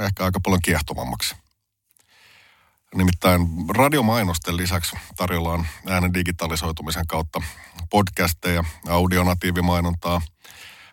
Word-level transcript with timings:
ehkä 0.00 0.24
aika 0.24 0.40
paljon 0.40 0.62
kiehtovammaksi. 0.64 1.34
Nimittäin 2.94 3.40
radiomainosten 3.68 4.56
lisäksi 4.56 4.96
tarjolla 5.16 5.64
äänen 5.88 6.14
digitalisoitumisen 6.14 7.06
kautta 7.06 7.42
podcasteja, 7.90 8.64
audionatiivimainontaa, 8.88 10.20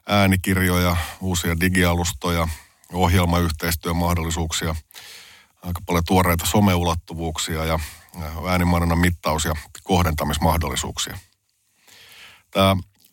äänikirjoja, 0.08 0.98
uusia 1.22 1.60
digialustoja, 1.60 2.48
ohjelmayhteistyömahdollisuuksia, 2.94 4.76
aika 5.62 5.82
paljon 5.86 6.04
tuoreita 6.08 6.46
someulottuvuuksia 6.46 7.66
ja 7.66 7.80
äänimainonnan 8.50 9.00
mittaus- 9.00 9.46
ja 9.46 9.54
kohdentamismahdollisuuksia. 9.84 11.18
Tämä 12.52 12.76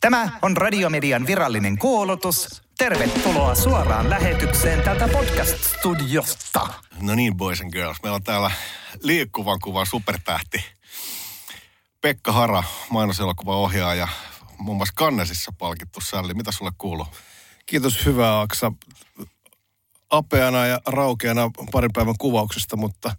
Tämä 0.00 0.28
on 0.42 0.56
Radiomedian 0.56 1.26
virallinen 1.26 1.78
kuulutus. 1.78 2.62
Tervetuloa 2.78 3.54
suoraan 3.54 4.10
lähetykseen 4.10 4.82
tältä 4.82 5.08
podcast-studiosta. 5.08 6.68
No 7.00 7.14
niin, 7.14 7.36
boys 7.36 7.60
and 7.60 7.72
girls. 7.72 8.02
Meillä 8.02 8.16
on 8.16 8.22
täällä 8.22 8.50
liikkuvan 9.02 9.58
kuvan 9.62 9.86
supertähti. 9.86 10.64
Pekka 12.00 12.32
Hara, 12.32 12.62
mainoselokuvan 12.90 13.56
ohjaaja, 13.56 14.08
muun 14.58 14.76
muassa 14.76 14.94
Kannesissa 14.96 15.52
palkittu 15.58 16.00
sälli. 16.00 16.34
Mitä 16.34 16.52
sulle 16.52 16.70
kuuluu? 16.78 17.06
Kiitos 17.66 18.06
hyvää 18.06 18.40
Aksa. 18.40 18.72
Apeana 20.10 20.66
ja 20.66 20.80
raukeana 20.86 21.50
parin 21.72 21.90
päivän 21.94 22.14
kuvauksesta, 22.18 22.76
mutta 22.76 23.16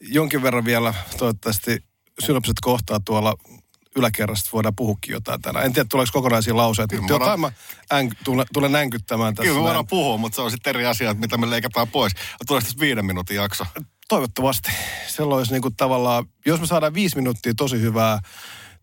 jonkin 0.00 0.42
verran 0.42 0.64
vielä 0.64 0.94
toivottavasti 1.18 1.84
synopsit 2.20 2.56
kohtaa 2.60 3.00
tuolla 3.04 3.34
yläkerrasta 3.98 4.50
voidaan 4.52 4.76
puhukin 4.76 5.12
jotain 5.12 5.42
tänään. 5.42 5.66
En 5.66 5.72
tiedä, 5.72 5.86
tuleeko 5.90 6.10
kokonaisia 6.12 6.56
lauseita, 6.56 6.96
mutta 6.96 7.18
me 7.18 7.24
jotain 7.24 7.40
mä 7.40 7.52
äng, 7.92 8.12
tulen, 8.24 8.46
tulen 8.52 8.74
änkyttämään 8.74 9.34
tässä. 9.34 9.42
Kyllä 9.42 9.54
me 9.54 9.58
näin. 9.58 9.66
voidaan 9.66 9.86
puhua, 9.86 10.16
mutta 10.16 10.36
se 10.36 10.42
on 10.42 10.50
sitten 10.50 10.70
eri 10.70 10.86
asia, 10.86 11.10
että 11.10 11.20
mitä 11.20 11.36
me 11.36 11.50
leikataan 11.50 11.88
pois. 11.88 12.12
Tulee 12.46 12.60
sitten 12.60 12.80
viiden 12.80 13.06
minuutin 13.06 13.36
jakso. 13.36 13.64
Toivottavasti. 14.08 14.70
Silloin 15.08 15.38
olisi 15.38 15.52
niin 15.52 15.62
kuin 15.62 15.76
tavallaan, 15.76 16.24
jos 16.46 16.60
me 16.60 16.66
saadaan 16.66 16.94
viisi 16.94 17.16
minuuttia 17.16 17.52
tosi 17.56 17.80
hyvää 17.80 18.18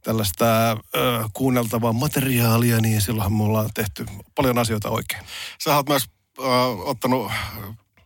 tällaista 0.04 0.72
ö, 0.72 0.78
kuunneltavaa 1.34 1.94
materiaalia, 1.94 2.82
niin 2.82 3.02
silloinhan 3.02 3.34
me 3.34 3.44
ollaan 3.44 3.70
tehty 3.74 4.06
paljon 4.36 4.58
asioita 4.58 4.90
oikein. 4.90 5.24
Sä 5.64 5.76
oot 5.76 5.90
myös 5.90 6.04
äh, 6.40 6.46
ottanut 6.80 7.32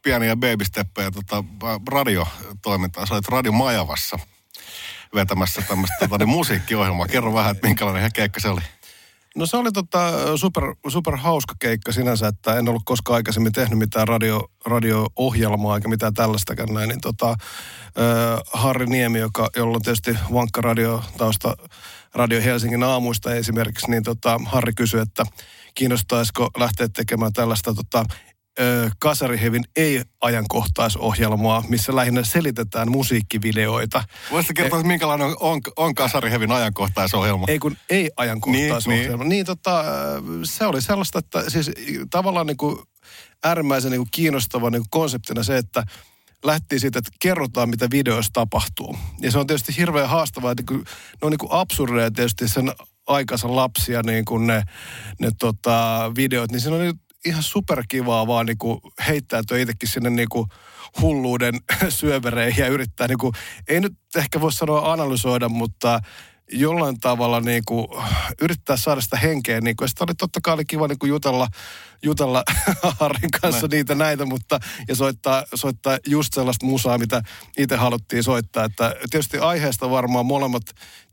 pieniä 0.03 0.35
babysteppejä 0.35 1.11
tota, 1.11 1.43
äh, 1.63 1.79
radiotoimintaa. 1.91 3.05
Sä 3.05 3.13
olit 3.13 3.27
Radio 3.27 3.51
Majavassa 3.51 4.19
vetämässä 5.15 5.61
tämmöistä 5.61 5.95
tota, 5.99 6.17
niin 6.17 6.29
musiikkiohjelmaa. 6.29 7.07
Kerro 7.07 7.33
vähän, 7.33 7.51
että 7.51 7.67
minkälainen 7.67 8.11
keikka 8.13 8.39
se 8.39 8.49
oli. 8.49 8.61
No 9.35 9.45
se 9.45 9.57
oli 9.57 9.71
tota 9.71 10.11
super, 10.37 10.63
super 10.87 11.15
hauska 11.15 11.55
keikka 11.59 11.91
sinänsä, 11.91 12.27
että 12.27 12.57
en 12.57 12.69
ollut 12.69 12.83
koskaan 12.85 13.15
aikaisemmin 13.15 13.51
tehnyt 13.51 13.79
mitään 13.79 14.07
radio, 14.07 14.51
radio-ohjelmaa 14.65 15.75
eikä 15.75 15.87
mitään 15.87 16.13
tällaistakään 16.13 16.73
näin. 16.73 16.89
Niin 16.89 17.01
tota, 17.01 17.29
ö, 17.29 17.35
Harri 18.53 18.85
Niemi, 18.85 19.19
joka, 19.19 19.49
jolla 19.55 19.75
on 19.75 19.81
tietysti 19.81 20.17
vankka 20.33 20.61
radiotausta 20.61 21.55
Radio 22.13 22.41
Helsingin 22.41 22.83
aamuista 22.83 23.33
esimerkiksi, 23.33 23.91
niin 23.91 24.03
tota, 24.03 24.39
Harri 24.45 24.73
kysyi, 24.73 25.01
että 25.01 25.25
kiinnostaisiko 25.75 26.49
lähteä 26.57 26.87
tekemään 26.93 27.33
tällaista 27.33 27.73
tota, 27.73 28.05
ö, 28.59 28.89
Kasarihevin 28.99 29.63
ei-ajankohtaisohjelmaa, 29.75 31.63
missä 31.67 31.95
lähinnä 31.95 32.23
selitetään 32.23 32.91
musiikkivideoita. 32.91 34.03
Voisitko 34.31 34.53
kertoa, 34.61 34.79
että 34.79 34.87
minkälainen 34.87 35.27
on, 35.27 35.35
on, 35.39 35.61
on 35.77 35.95
Kasarihevin 35.95 36.51
ajankohtaisohjelma? 36.51 37.45
Ei 37.47 37.59
kun 37.59 37.77
ei 37.89 38.11
ajankohtaisohjelma. 38.17 39.07
Niin, 39.07 39.19
niin. 39.19 39.29
niin 39.29 39.45
tota, 39.45 39.83
se 40.43 40.65
oli 40.65 40.81
sellaista, 40.81 41.19
että 41.19 41.49
siis 41.49 41.71
tavallaan 42.09 42.47
niin 42.47 42.57
kuin 42.57 42.79
äärimmäisen 43.43 43.91
niin 43.91 43.99
kuin 43.99 44.09
kiinnostava 44.11 44.69
niin 44.69 44.81
kuin 44.81 44.89
konseptina 44.89 45.43
se, 45.43 45.57
että 45.57 45.83
lähti 46.45 46.79
siitä, 46.79 46.99
että 46.99 47.11
kerrotaan, 47.19 47.69
mitä 47.69 47.87
videoissa 47.91 48.33
tapahtuu. 48.33 48.97
Ja 49.21 49.31
se 49.31 49.39
on 49.39 49.47
tietysti 49.47 49.77
hirveän 49.77 50.09
haastavaa, 50.09 50.51
että 50.51 50.63
kun, 50.67 50.77
ne 50.77 50.85
on 51.21 51.31
niin 51.31 51.39
kuin 51.39 51.51
absurdeja 51.51 52.11
tietysti 52.11 52.47
sen 52.47 52.71
aikansa 53.07 53.55
lapsia, 53.55 54.01
niin 54.03 54.25
kuin 54.25 54.47
ne, 54.47 54.63
ne 55.19 55.31
tota, 55.39 56.11
videot, 56.15 56.51
niin 56.51 56.61
siinä 56.61 56.75
on 56.75 56.81
niin 56.81 57.01
ihan 57.25 57.43
superkivaa 57.43 58.27
vaan 58.27 58.45
niin 58.45 58.57
kuin 58.57 58.79
heittäytyä 59.07 59.57
itsekin 59.57 59.89
sinne 59.89 60.09
niin 60.09 60.29
kuin 60.29 60.47
hulluuden 61.01 61.53
syövereihin 61.89 62.63
ja 62.63 62.67
yrittää 62.67 63.07
niin 63.07 63.17
kuin, 63.17 63.33
ei 63.67 63.79
nyt 63.79 63.93
ehkä 64.17 64.41
voi 64.41 64.51
sanoa 64.51 64.91
analysoida, 64.91 65.49
mutta 65.49 65.99
jollain 66.51 66.99
tavalla 66.99 67.41
niin 67.41 67.63
kuin, 67.65 67.87
yrittää 68.41 68.77
saada 68.77 69.01
sitä 69.01 69.17
henkeä. 69.17 69.61
Niin 69.61 69.75
kuin, 69.75 69.89
sitä 69.89 70.03
oli 70.03 70.15
totta 70.15 70.39
kai 70.43 70.53
oli 70.53 70.65
kiva 70.65 70.87
niin 70.87 70.99
kuin 70.99 71.09
jutella, 71.09 71.47
jutella 72.03 72.43
Harrin 72.99 73.31
kanssa 73.41 73.61
Näin. 73.61 73.69
niitä 73.69 73.95
näitä, 73.95 74.25
mutta 74.25 74.59
ja 74.87 74.95
soittaa, 74.95 75.43
soittaa 75.55 75.97
just 76.07 76.33
sellaista 76.33 76.65
musaa, 76.65 76.97
mitä 76.97 77.21
itse 77.57 77.75
haluttiin 77.75 78.23
soittaa. 78.23 78.65
Että 78.65 78.95
tietysti 79.09 79.37
aiheesta 79.37 79.89
varmaan 79.89 80.25
molemmat 80.25 80.63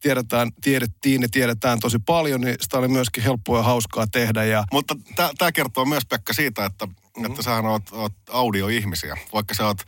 tiedetään, 0.00 0.50
tiedettiin 0.60 1.22
ja 1.22 1.28
tiedetään 1.30 1.80
tosi 1.80 1.98
paljon, 1.98 2.40
niin 2.40 2.56
sitä 2.60 2.78
oli 2.78 2.88
myöskin 2.88 3.24
helppoa 3.24 3.58
ja 3.58 3.62
hauskaa 3.62 4.06
tehdä. 4.06 4.44
Ja 4.44 4.64
Mutta 4.72 4.96
tämä 5.38 5.52
kertoo 5.52 5.84
myös, 5.84 6.06
Pekka, 6.06 6.32
siitä, 6.32 6.64
että, 6.64 6.86
mm-hmm. 6.86 7.24
että 7.24 7.42
sähän 7.42 7.66
oot, 7.66 7.82
oot 7.92 8.12
audioihmisiä. 8.30 9.16
Vaikka 9.32 9.54
sä 9.54 9.66
oot 9.66 9.78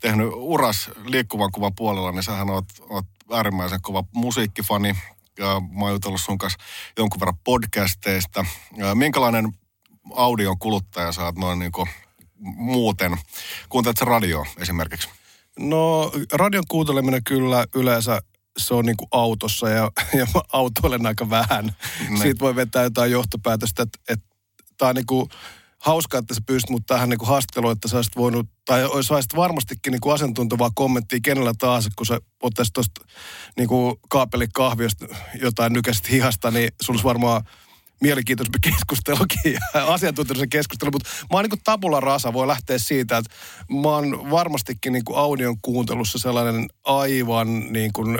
tehnyt 0.00 0.28
uras 0.32 0.90
liikkuvan 1.04 1.52
kuvan 1.52 1.74
puolella, 1.74 2.12
niin 2.12 2.22
sähän 2.22 2.50
oot, 2.50 2.66
oot 2.88 3.06
äärimmäisen 3.32 3.82
kova 3.82 4.04
musiikkifani. 4.12 4.96
Ja 5.38 5.62
mä 5.70 5.84
oon 5.84 5.92
jutellut 5.92 6.20
sun 6.20 6.38
kanssa 6.38 6.58
jonkun 6.98 7.20
verran 7.20 7.38
podcasteista. 7.44 8.46
Ja 8.76 8.94
minkälainen 8.94 9.52
audion 10.14 10.58
kuluttaja 10.58 11.12
sä 11.12 11.24
oot 11.24 11.36
noin 11.36 11.58
niin 11.58 11.72
kuin 11.72 11.88
muuten? 12.42 13.18
Kuuntelet 13.68 13.96
sä 13.96 14.04
radioa 14.04 14.46
esimerkiksi? 14.58 15.08
No 15.58 16.12
radion 16.32 16.64
kuunteleminen 16.68 17.24
kyllä 17.24 17.66
yleensä 17.74 18.22
se 18.58 18.74
on 18.74 18.84
niin 18.84 18.96
kuin 18.96 19.08
autossa 19.10 19.68
ja, 19.68 19.90
ja 20.18 20.26
mä 20.34 20.40
autoilen 20.52 21.06
aika 21.06 21.30
vähän. 21.30 21.76
Ne. 22.08 22.18
Siitä 22.18 22.40
voi 22.40 22.56
vetää 22.56 22.82
jotain 22.82 23.10
johtopäätöstä, 23.10 23.82
että, 23.82 23.98
että 24.08 24.26
tämä 24.78 24.88
on 24.88 24.94
niin 24.94 25.06
kuin 25.06 25.28
hauskaa, 25.84 26.18
että 26.18 26.34
sä 26.34 26.40
pystyt 26.46 26.70
mut 26.70 26.86
tähän 26.86 27.08
niin 27.08 27.18
kuin 27.18 27.28
haastatteluun, 27.28 27.72
että 27.72 27.88
sä 27.88 27.96
olisit 27.96 28.16
voinut, 28.16 28.46
tai 28.64 28.82
saisit 29.02 29.36
varmastikin 29.36 29.90
niin 29.90 30.00
kuin 30.00 30.14
asiantuntevaa 30.14 30.70
kommenttia 30.74 31.18
kenellä 31.22 31.52
tahansa, 31.58 31.90
kun 31.96 32.06
sä 32.06 32.20
ottaisit 32.42 32.72
tuosta 32.72 33.04
niin 33.58 33.68
kaapelikahviosta 34.08 35.06
jotain 35.40 35.72
nykäiset 35.72 36.10
hihasta, 36.10 36.50
niin 36.50 36.70
sulla 36.82 36.96
olisi 36.96 37.04
varmaan 37.04 37.42
mielenkiintoisempi 38.00 38.58
keskustelukin 38.70 39.52
ja 39.52 39.60
asiantuntijoiden 39.92 40.48
keskustelu, 40.48 40.90
mutta 40.90 41.10
mä 41.32 41.38
oon 41.38 41.44
niin 41.44 41.60
tabula 41.64 42.00
rasa, 42.00 42.32
voi 42.32 42.46
lähteä 42.46 42.78
siitä, 42.78 43.16
että 43.16 43.34
mä 43.82 43.88
oon 43.88 44.30
varmastikin 44.30 44.92
niin 44.92 45.04
kuin 45.04 45.18
audion 45.18 45.56
kuuntelussa 45.62 46.18
sellainen 46.18 46.68
aivan 46.84 47.72
niin 47.72 47.92
kuin, 47.92 48.18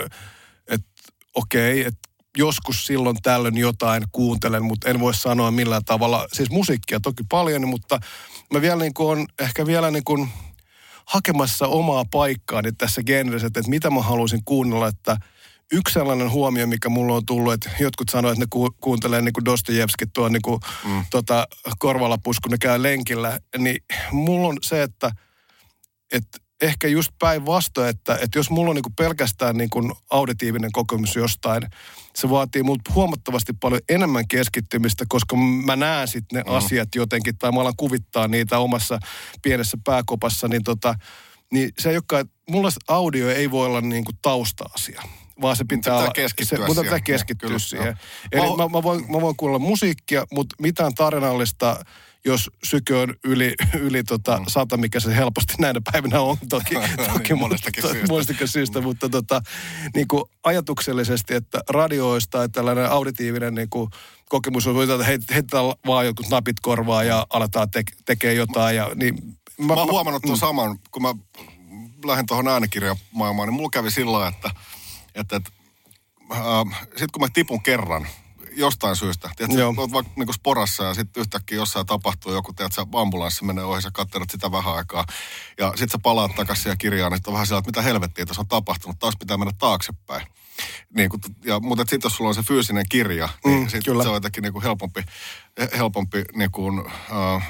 että 0.68 0.86
okei, 1.34 1.80
okay, 1.80 1.88
että 1.88 2.13
joskus 2.38 2.86
silloin 2.86 3.16
tällöin 3.22 3.58
jotain 3.58 4.02
kuuntelen, 4.12 4.64
mutta 4.64 4.90
en 4.90 5.00
voi 5.00 5.14
sanoa 5.14 5.50
millään 5.50 5.84
tavalla, 5.84 6.26
siis 6.32 6.50
musiikkia 6.50 7.00
toki 7.00 7.22
paljon, 7.30 7.68
mutta 7.68 7.98
mä 8.52 8.60
vielä 8.60 8.76
niin 8.76 8.94
kuin 8.94 9.18
on 9.18 9.26
ehkä 9.40 9.66
vielä 9.66 9.90
niin 9.90 10.04
kuin 10.04 10.28
hakemassa 11.04 11.66
omaa 11.66 12.04
paikkaani 12.10 12.72
tässä 12.72 13.02
genressä, 13.02 13.46
että 13.46 13.60
mitä 13.66 13.90
mä 13.90 14.02
haluaisin 14.02 14.44
kuunnella, 14.44 14.88
että– 14.88 15.16
yksi 15.72 15.92
sellainen 15.92 16.30
huomio, 16.30 16.66
mikä 16.66 16.88
mulla 16.88 17.14
on 17.14 17.26
tullut, 17.26 17.52
että 17.52 17.70
jotkut 17.80 18.08
sanoo, 18.08 18.30
että 18.30 18.44
ne 18.44 18.46
ku, 18.50 18.70
kuuntelee 18.80 19.22
niin 19.22 19.32
kuin 19.32 19.44
Dostojevskit 19.44 20.10
tuon 20.12 20.32
niin 20.32 20.42
kuin, 20.42 20.60
mm. 20.84 21.04
tota, 21.10 21.46
korvalapus, 21.78 22.40
kun 22.40 22.50
ne 22.50 22.58
käy 22.60 22.82
lenkillä, 22.82 23.38
niin 23.58 23.84
mulla 24.12 24.48
on 24.48 24.56
se, 24.62 24.82
että, 24.82 25.10
että 26.12 26.38
ehkä 26.64 26.88
just 26.88 27.10
päinvastoin, 27.18 27.88
että, 27.88 28.18
että 28.22 28.38
jos 28.38 28.50
mulla 28.50 28.70
on 28.70 28.76
niin 28.76 28.94
pelkästään 28.96 29.56
niin 29.56 29.70
auditiivinen 30.10 30.72
kokemus 30.72 31.16
jostain, 31.16 31.62
se 32.16 32.30
vaatii 32.30 32.62
multa 32.62 32.92
huomattavasti 32.94 33.52
paljon 33.60 33.80
enemmän 33.88 34.28
keskittymistä, 34.28 35.04
koska 35.08 35.36
mä 35.36 35.76
näen 35.76 36.08
sitten 36.08 36.36
ne 36.36 36.50
mm. 36.50 36.56
asiat 36.56 36.94
jotenkin, 36.94 37.38
tai 37.38 37.52
mä 37.52 37.60
alan 37.60 37.76
kuvittaa 37.76 38.28
niitä 38.28 38.58
omassa 38.58 38.98
pienessä 39.42 39.78
pääkopassa, 39.84 40.48
niin, 40.48 40.64
tota, 40.64 40.94
niin 41.52 41.70
se 41.78 41.90
ei 41.90 41.96
olekaan, 41.96 42.30
mulla 42.50 42.68
audio 42.88 43.30
ei 43.30 43.50
voi 43.50 43.66
olla 43.66 43.80
niin 43.80 44.04
kuin 44.04 44.18
tausta-asia 44.22 45.02
vaan 45.40 45.56
se 45.56 45.64
pitää, 45.68 45.98
pitää 45.98 46.12
keskittyä 46.14 46.58
se, 46.58 46.66
mutta 46.66 46.82
pitää 46.82 47.00
keskittyä 47.00 47.46
kyllä, 47.46 47.58
siihen. 47.58 47.98
Eli 48.32 48.56
mä, 48.56 48.68
mä, 48.68 48.82
voin, 48.82 49.12
mä 49.12 49.20
voin 49.20 49.36
kuulla 49.36 49.58
musiikkia, 49.58 50.26
mutta 50.32 50.56
mitään 50.60 50.94
tarinallista, 50.94 51.84
jos 52.24 52.50
syke 52.64 52.94
on 52.94 53.14
yli, 53.24 53.54
yli 53.78 54.04
tota 54.04 54.38
mm. 54.38 54.44
sata, 54.48 54.76
mikä 54.76 55.00
se 55.00 55.16
helposti 55.16 55.54
näinä 55.58 55.80
päivinä 55.92 56.20
on 56.20 56.36
toki, 56.48 56.74
toki 57.12 57.28
niin, 57.28 57.38
monestakin 57.38 57.82
syystä. 57.82 58.12
monestakin 58.12 58.48
syystä, 58.48 58.80
mutta 58.80 59.08
tota, 59.08 59.42
niin 59.94 60.08
kuin 60.08 60.24
ajatuksellisesti, 60.44 61.34
että 61.34 61.60
radioista 61.68 62.44
että 62.44 62.58
tällainen 62.58 62.90
auditiivinen 62.90 63.54
niin 63.54 63.70
kuin 63.70 63.90
kokemus 64.28 64.66
on, 64.66 64.82
että 64.82 65.04
heitetään 65.04 65.64
vaan 65.86 66.06
jotkut 66.06 66.28
napit 66.28 66.60
korvaa 66.60 67.04
ja 67.04 67.26
aletaan 67.30 67.70
te- 67.70 67.82
tekee 68.04 68.34
jotain. 68.34 68.76
Ja, 68.76 68.90
niin, 68.94 69.38
mä, 69.58 69.66
mä 69.66 69.74
oon 69.74 69.90
huomannut 69.90 70.22
tuon 70.22 70.36
mm. 70.36 70.40
saman, 70.40 70.78
kun 70.90 71.02
mä 71.02 71.14
lähdin 72.04 72.26
tuohon 72.26 72.48
äänikirjamaailmaan, 72.48 73.48
niin 73.48 73.54
mulla 73.54 73.70
kävi 73.72 73.90
sillä 73.90 74.28
että 74.28 74.50
että, 75.14 75.36
että 75.36 75.50
äh, 76.32 76.80
sitten 76.82 77.08
kun 77.12 77.22
mä 77.22 77.28
tipun 77.34 77.62
kerran 77.62 78.06
jostain 78.56 78.96
syystä, 78.96 79.30
tiedätkö, 79.36 79.66
olet 79.66 79.92
vaikka 79.92 80.12
niin 80.16 80.34
sporassa 80.34 80.84
ja 80.84 80.94
sitten 80.94 81.20
yhtäkkiä 81.20 81.56
jossain 81.56 81.86
tapahtuu 81.86 82.32
joku, 82.32 82.52
tiedätkö, 82.52 82.84
ambulanssi 82.94 83.44
menee 83.44 83.64
ohi, 83.64 83.82
sä 83.82 83.90
katselet 83.92 84.30
sitä 84.30 84.52
vähän 84.52 84.74
aikaa 84.74 85.04
ja 85.58 85.68
sitten 85.68 85.90
sä 85.90 85.98
palaat 86.02 86.34
takaisin 86.34 86.70
ja 86.70 86.76
kirjaan, 86.76 87.14
että 87.14 87.30
on 87.30 87.34
vähän 87.34 87.46
sillä, 87.46 87.58
että 87.58 87.68
mitä 87.68 87.82
helvettiä 87.82 88.26
tässä 88.26 88.40
on 88.40 88.48
tapahtunut, 88.48 88.98
taas 88.98 89.14
pitää 89.18 89.36
mennä 89.36 89.54
taaksepäin. 89.58 90.26
Niin 90.96 91.10
kun, 91.10 91.20
ja, 91.44 91.60
mutta 91.60 91.84
sitten 91.86 92.08
jos 92.08 92.16
sulla 92.16 92.28
on 92.28 92.34
se 92.34 92.42
fyysinen 92.42 92.84
kirja, 92.88 93.28
niin 93.44 93.60
mm, 93.60 93.68
sit 93.68 93.84
se 93.84 93.90
on 93.90 94.14
jotenkin 94.14 94.42
niin 94.42 94.52
kuin 94.52 94.62
helpompi, 94.62 95.04
helpompi 95.76 96.24
niin 96.34 96.50
kuin, 96.50 96.82
äh, 97.36 97.48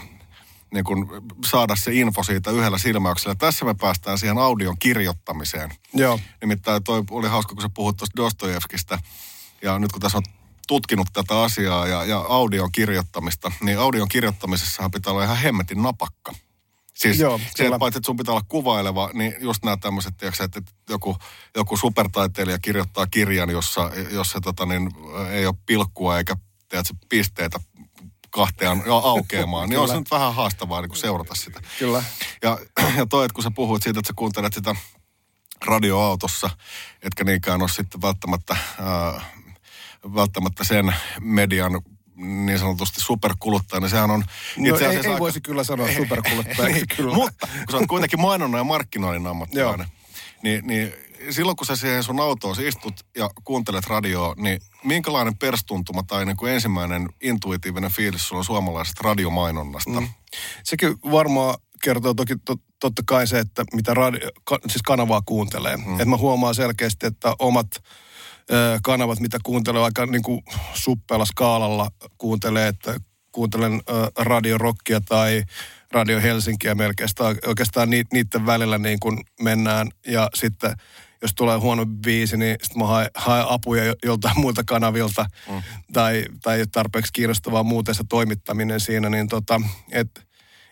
niin 0.74 0.84
kuin 0.84 1.06
saada 1.46 1.76
se 1.76 1.94
info 1.94 2.22
siitä 2.22 2.50
yhdellä 2.50 2.78
silmäyksellä. 2.78 3.34
Tässä 3.34 3.64
me 3.64 3.74
päästään 3.80 4.18
siihen 4.18 4.38
audion 4.38 4.76
kirjoittamiseen. 4.78 5.70
Joo. 5.94 6.20
Nimittäin 6.40 6.84
toi 6.84 7.04
oli 7.10 7.28
hauska, 7.28 7.54
kun 7.54 7.62
sä 7.62 7.68
puhut 7.74 7.96
tuosta 7.96 8.16
Dostojevskista. 8.16 8.98
Ja 9.62 9.78
nyt 9.78 9.92
kun 9.92 10.00
tässä 10.00 10.18
on 10.18 10.24
tutkinut 10.66 11.08
tätä 11.12 11.42
asiaa 11.42 11.86
ja, 11.86 12.04
ja 12.04 12.18
audion 12.18 12.72
kirjoittamista, 12.72 13.52
niin 13.60 13.78
audion 13.78 14.08
kirjoittamisessahan 14.08 14.90
pitää 14.90 15.12
olla 15.12 15.24
ihan 15.24 15.36
hemmetin 15.36 15.82
napakka. 15.82 16.32
Siis 16.94 17.18
Joo, 17.18 17.40
se, 17.56 17.64
että 17.64 17.78
paitsi, 17.78 17.98
että 17.98 18.06
sun 18.06 18.16
pitää 18.16 18.34
olla 18.34 18.44
kuvaileva, 18.48 19.10
niin 19.12 19.34
just 19.40 19.64
nämä 19.64 19.76
tämmöiset, 19.76 20.14
että 20.22 20.62
joku, 20.88 21.16
joku 21.56 21.76
supertaiteilija 21.76 22.58
kirjoittaa 22.58 23.06
kirjan, 23.06 23.50
jossa, 23.50 23.90
jossa 24.10 24.40
tota, 24.40 24.66
niin, 24.66 24.90
ei 25.30 25.46
ole 25.46 25.54
pilkkua 25.66 26.18
eikä 26.18 26.36
tiedätkö, 26.68 26.94
pisteitä 27.08 27.60
kahteen 28.30 28.82
aukeamaan, 29.02 29.68
niin 29.68 29.78
on 29.80 29.88
se 29.88 29.98
nyt 29.98 30.10
vähän 30.10 30.34
haastavaa 30.34 30.80
niin 30.80 30.96
seurata 30.96 31.34
sitä. 31.34 31.60
Kyllä. 31.78 32.04
Ja, 32.42 32.58
ja 32.98 33.06
toi, 33.06 33.24
että 33.24 33.34
kun 33.34 33.44
sä 33.44 33.50
puhuit 33.50 33.82
siitä, 33.82 34.00
että 34.00 34.08
sä 34.08 34.14
kuuntelet 34.16 34.52
sitä 34.52 34.76
radioautossa, 35.64 36.50
etkä 37.02 37.24
niinkään 37.24 37.62
ole 37.62 37.68
sitten 37.68 38.02
välttämättä, 38.02 38.56
äh, 39.14 39.24
välttämättä 40.14 40.64
sen 40.64 40.94
median 41.20 41.80
niin 42.16 42.58
sanotusti 42.58 43.00
superkuluttaja, 43.00 43.80
niin 43.80 43.90
sehän 43.90 44.10
on 44.10 44.24
no, 44.56 44.68
itse 44.68 44.86
asiassa 44.86 44.88
ei, 44.88 44.96
ei 44.96 45.10
aika... 45.10 45.18
voisi 45.18 45.40
kyllä 45.40 45.64
sanoa 45.64 45.88
superkuluttaja, 46.02 46.68
niin, 46.68 46.86
kyllä. 46.96 47.14
Mutta 47.14 47.46
kun 47.46 47.66
sä 47.70 47.76
oot 47.76 47.86
kuitenkin 47.86 48.20
mainonnan 48.20 48.58
ja 48.58 48.64
markkinoinnin 48.64 49.26
ammattilainen, 49.26 49.86
niin, 50.42 50.66
niin 50.66 50.94
silloin 51.30 51.56
kun 51.56 51.66
sä 51.66 51.76
siihen 51.76 52.02
sun 52.02 52.20
autoon 52.20 52.56
istut 52.62 52.94
ja 53.16 53.30
kuuntelet 53.44 53.86
radioa, 53.86 54.34
niin 54.36 54.60
minkälainen 54.84 55.38
perstuntuma 55.38 56.02
tai 56.02 56.26
niin 56.26 56.36
kuin 56.36 56.52
ensimmäinen 56.52 57.08
intuitiivinen 57.20 57.90
fiilis 57.90 58.28
sulla 58.28 58.40
on 58.40 58.44
suomalaisesta 58.44 59.00
radiomainonnasta? 59.04 60.00
Mm. 60.00 60.08
Sekin 60.64 60.96
varmaan 61.10 61.58
kertoo 61.82 62.14
toki 62.14 62.34
to, 62.44 62.56
totta 62.80 63.02
kai 63.06 63.26
se, 63.26 63.38
että 63.38 63.64
mitä 63.72 63.94
radio, 63.94 64.30
ka, 64.44 64.58
siis 64.68 64.82
kanavaa 64.82 65.22
kuuntelee. 65.26 65.76
Mm. 65.76 65.92
Että 65.92 66.04
mä 66.04 66.16
huomaan 66.16 66.54
selkeästi, 66.54 67.06
että 67.06 67.34
omat 67.38 67.66
kanavat, 68.82 69.20
mitä 69.20 69.38
kuuntelee 69.42 69.82
aika 69.82 70.06
niin 70.06 70.22
kuin 70.22 70.42
suppealla 70.74 71.24
skaalalla 71.24 71.90
kuuntelee, 72.18 72.68
että 72.68 73.00
kuuntelen 73.32 73.82
radiorokkia 74.18 75.00
tai 75.00 75.42
Radio 75.92 76.20
Helsinkiä 76.20 76.74
melkein. 76.74 77.08
Oikeastaan 77.46 77.90
niiden 77.90 78.46
välillä 78.46 78.78
niin 78.78 79.00
kuin 79.00 79.18
mennään 79.40 79.88
ja 80.06 80.28
sitten– 80.34 80.74
jos 81.24 81.34
tulee 81.34 81.58
huono 81.58 81.86
biisi, 81.86 82.36
niin 82.36 82.56
sitten 82.62 82.78
mä 82.78 82.86
haen, 82.86 83.10
haen 83.14 83.46
apuja 83.48 83.94
joltain 84.04 84.40
muilta 84.40 84.64
kanavilta 84.64 85.26
mm. 85.50 85.62
tai, 85.92 86.24
tai 86.42 86.58
ei 86.58 86.66
tarpeeksi 86.66 87.12
kiinnostavaa 87.12 87.62
muuten 87.62 87.94
se 87.94 88.04
toimittaminen 88.08 88.80
siinä, 88.80 89.10
niin 89.10 89.28
tota, 89.28 89.60
et, 89.92 90.26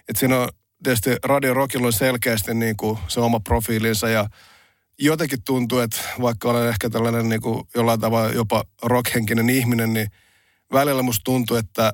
et 0.09 0.17
siinä 0.17 0.38
on 0.38 0.49
tietysti 0.83 1.11
Radio 1.25 1.55
Rockilla 1.55 1.87
on 1.87 1.93
selkeästi 1.93 2.55
niin 2.55 2.76
kuin 2.76 2.99
se 3.09 3.21
oma 3.21 3.41
profiilinsa 3.41 4.09
ja 4.09 4.26
jotenkin 5.04 5.44
tuntuu, 5.44 5.78
että 5.78 6.00
vaikka 6.21 6.50
olen 6.50 6.68
ehkä 6.68 6.90
tällainen 6.90 7.28
niin 7.28 7.40
kuin 7.40 7.64
jollain 7.75 8.00
tavalla 8.00 8.32
jopa 8.32 8.64
rockhenkinen 8.82 9.50
ihminen, 9.50 9.92
niin 9.92 10.06
välillä 10.73 11.02
musta 11.02 11.25
tuntuu, 11.25 11.56
että 11.56 11.92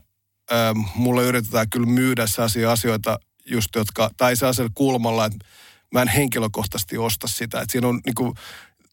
ähm, 0.52 0.78
mulle 0.94 1.24
yritetään 1.24 1.70
kyllä 1.70 1.86
myydä 1.86 2.26
sellaisia 2.26 2.72
asioita 2.72 3.18
just, 3.46 3.68
jotka, 3.76 4.10
tai 4.16 4.36
sellaisella 4.36 4.70
kulmalla, 4.74 5.24
että 5.24 5.38
mä 5.92 6.02
en 6.02 6.08
henkilökohtaisesti 6.08 6.98
osta 6.98 7.26
sitä. 7.26 7.60
Että 7.60 7.72
siinä 7.72 7.88
on 7.88 8.00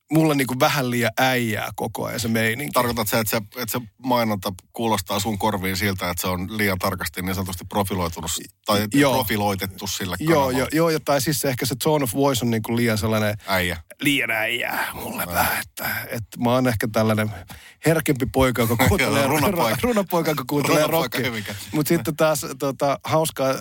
niinku, 0.09 0.21
mulle 0.21 0.35
niinku 0.35 0.55
vähän 0.59 0.91
liian 0.91 1.11
äijää 1.17 1.69
koko 1.75 2.05
ajan 2.05 2.19
se 2.19 2.27
meininki. 2.27 2.71
Tarkoitat 2.73 3.07
se, 3.07 3.19
että 3.19 3.31
se, 3.31 3.37
että 3.37 3.71
se 3.71 3.81
mainonta 3.97 4.53
kuulostaa 4.73 5.19
sun 5.19 5.37
korviin 5.37 5.77
siltä, 5.77 6.09
että 6.09 6.21
se 6.21 6.27
on 6.27 6.57
liian 6.57 6.79
tarkasti 6.79 7.21
niin 7.21 7.35
sanotusti 7.35 7.65
profiloitunut 7.65 8.31
tai 8.65 8.87
joo. 8.93 9.13
profiloitettu 9.13 9.87
sille 9.87 10.15
Joo, 10.19 10.51
joo, 10.51 10.67
joo, 10.71 10.89
ja 10.89 10.99
tai 10.99 11.21
siis 11.21 11.45
ehkä 11.45 11.65
se 11.65 11.75
tone 11.83 12.03
of 12.03 12.13
voice 12.13 12.45
on 12.45 12.51
niinku 12.51 12.75
liian 12.75 12.97
sellainen... 12.97 13.37
Äijä. 13.47 13.77
Liian 14.01 14.31
äijää 14.31 14.91
mulle 14.93 15.25
vähän, 15.25 15.61
että, 15.61 15.89
että 16.09 16.39
mä 16.43 16.51
oon 16.51 16.67
ehkä 16.67 16.87
tällainen 16.91 17.31
herkempi 17.85 18.25
poika, 18.25 18.61
joka 18.61 18.77
kuuntelee... 18.87 19.27
runapoika. 19.27 19.77
runapoika, 19.87 20.31
joka 20.31 20.43
kuuntelee 20.47 20.87
rockia. 20.87 21.31
Mutta 21.71 21.89
sitten 21.89 22.15
taas 22.15 22.45
tota, 22.59 22.99
hauskaa, 23.03 23.53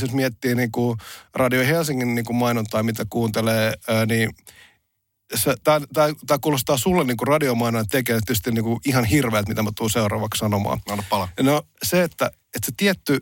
jos 0.00 0.12
miettii 0.12 0.54
niinku 0.54 0.96
Radio 1.34 1.66
Helsingin 1.66 2.14
niinku 2.14 2.32
mainontaa, 2.32 2.82
mitä 2.82 3.04
kuuntelee, 3.10 3.74
niin 4.06 4.30
tämä 6.26 6.38
kuulostaa 6.40 6.76
sulle 6.76 7.04
niin 7.04 7.16
radiomainan 7.26 7.86
tekijä 7.86 8.18
tietysti 8.26 8.52
niin 8.52 8.64
kuin 8.64 8.80
ihan 8.86 9.04
hirveältä, 9.04 9.48
mitä 9.48 9.62
mä 9.62 9.70
tuun 9.76 9.90
seuraavaksi 9.90 10.38
sanomaan. 10.38 10.80
Anna 10.90 11.04
pala. 11.10 11.28
No 11.40 11.62
se, 11.82 12.02
että, 12.02 12.26
että 12.26 12.66
se 12.66 12.72
tietty 12.76 13.20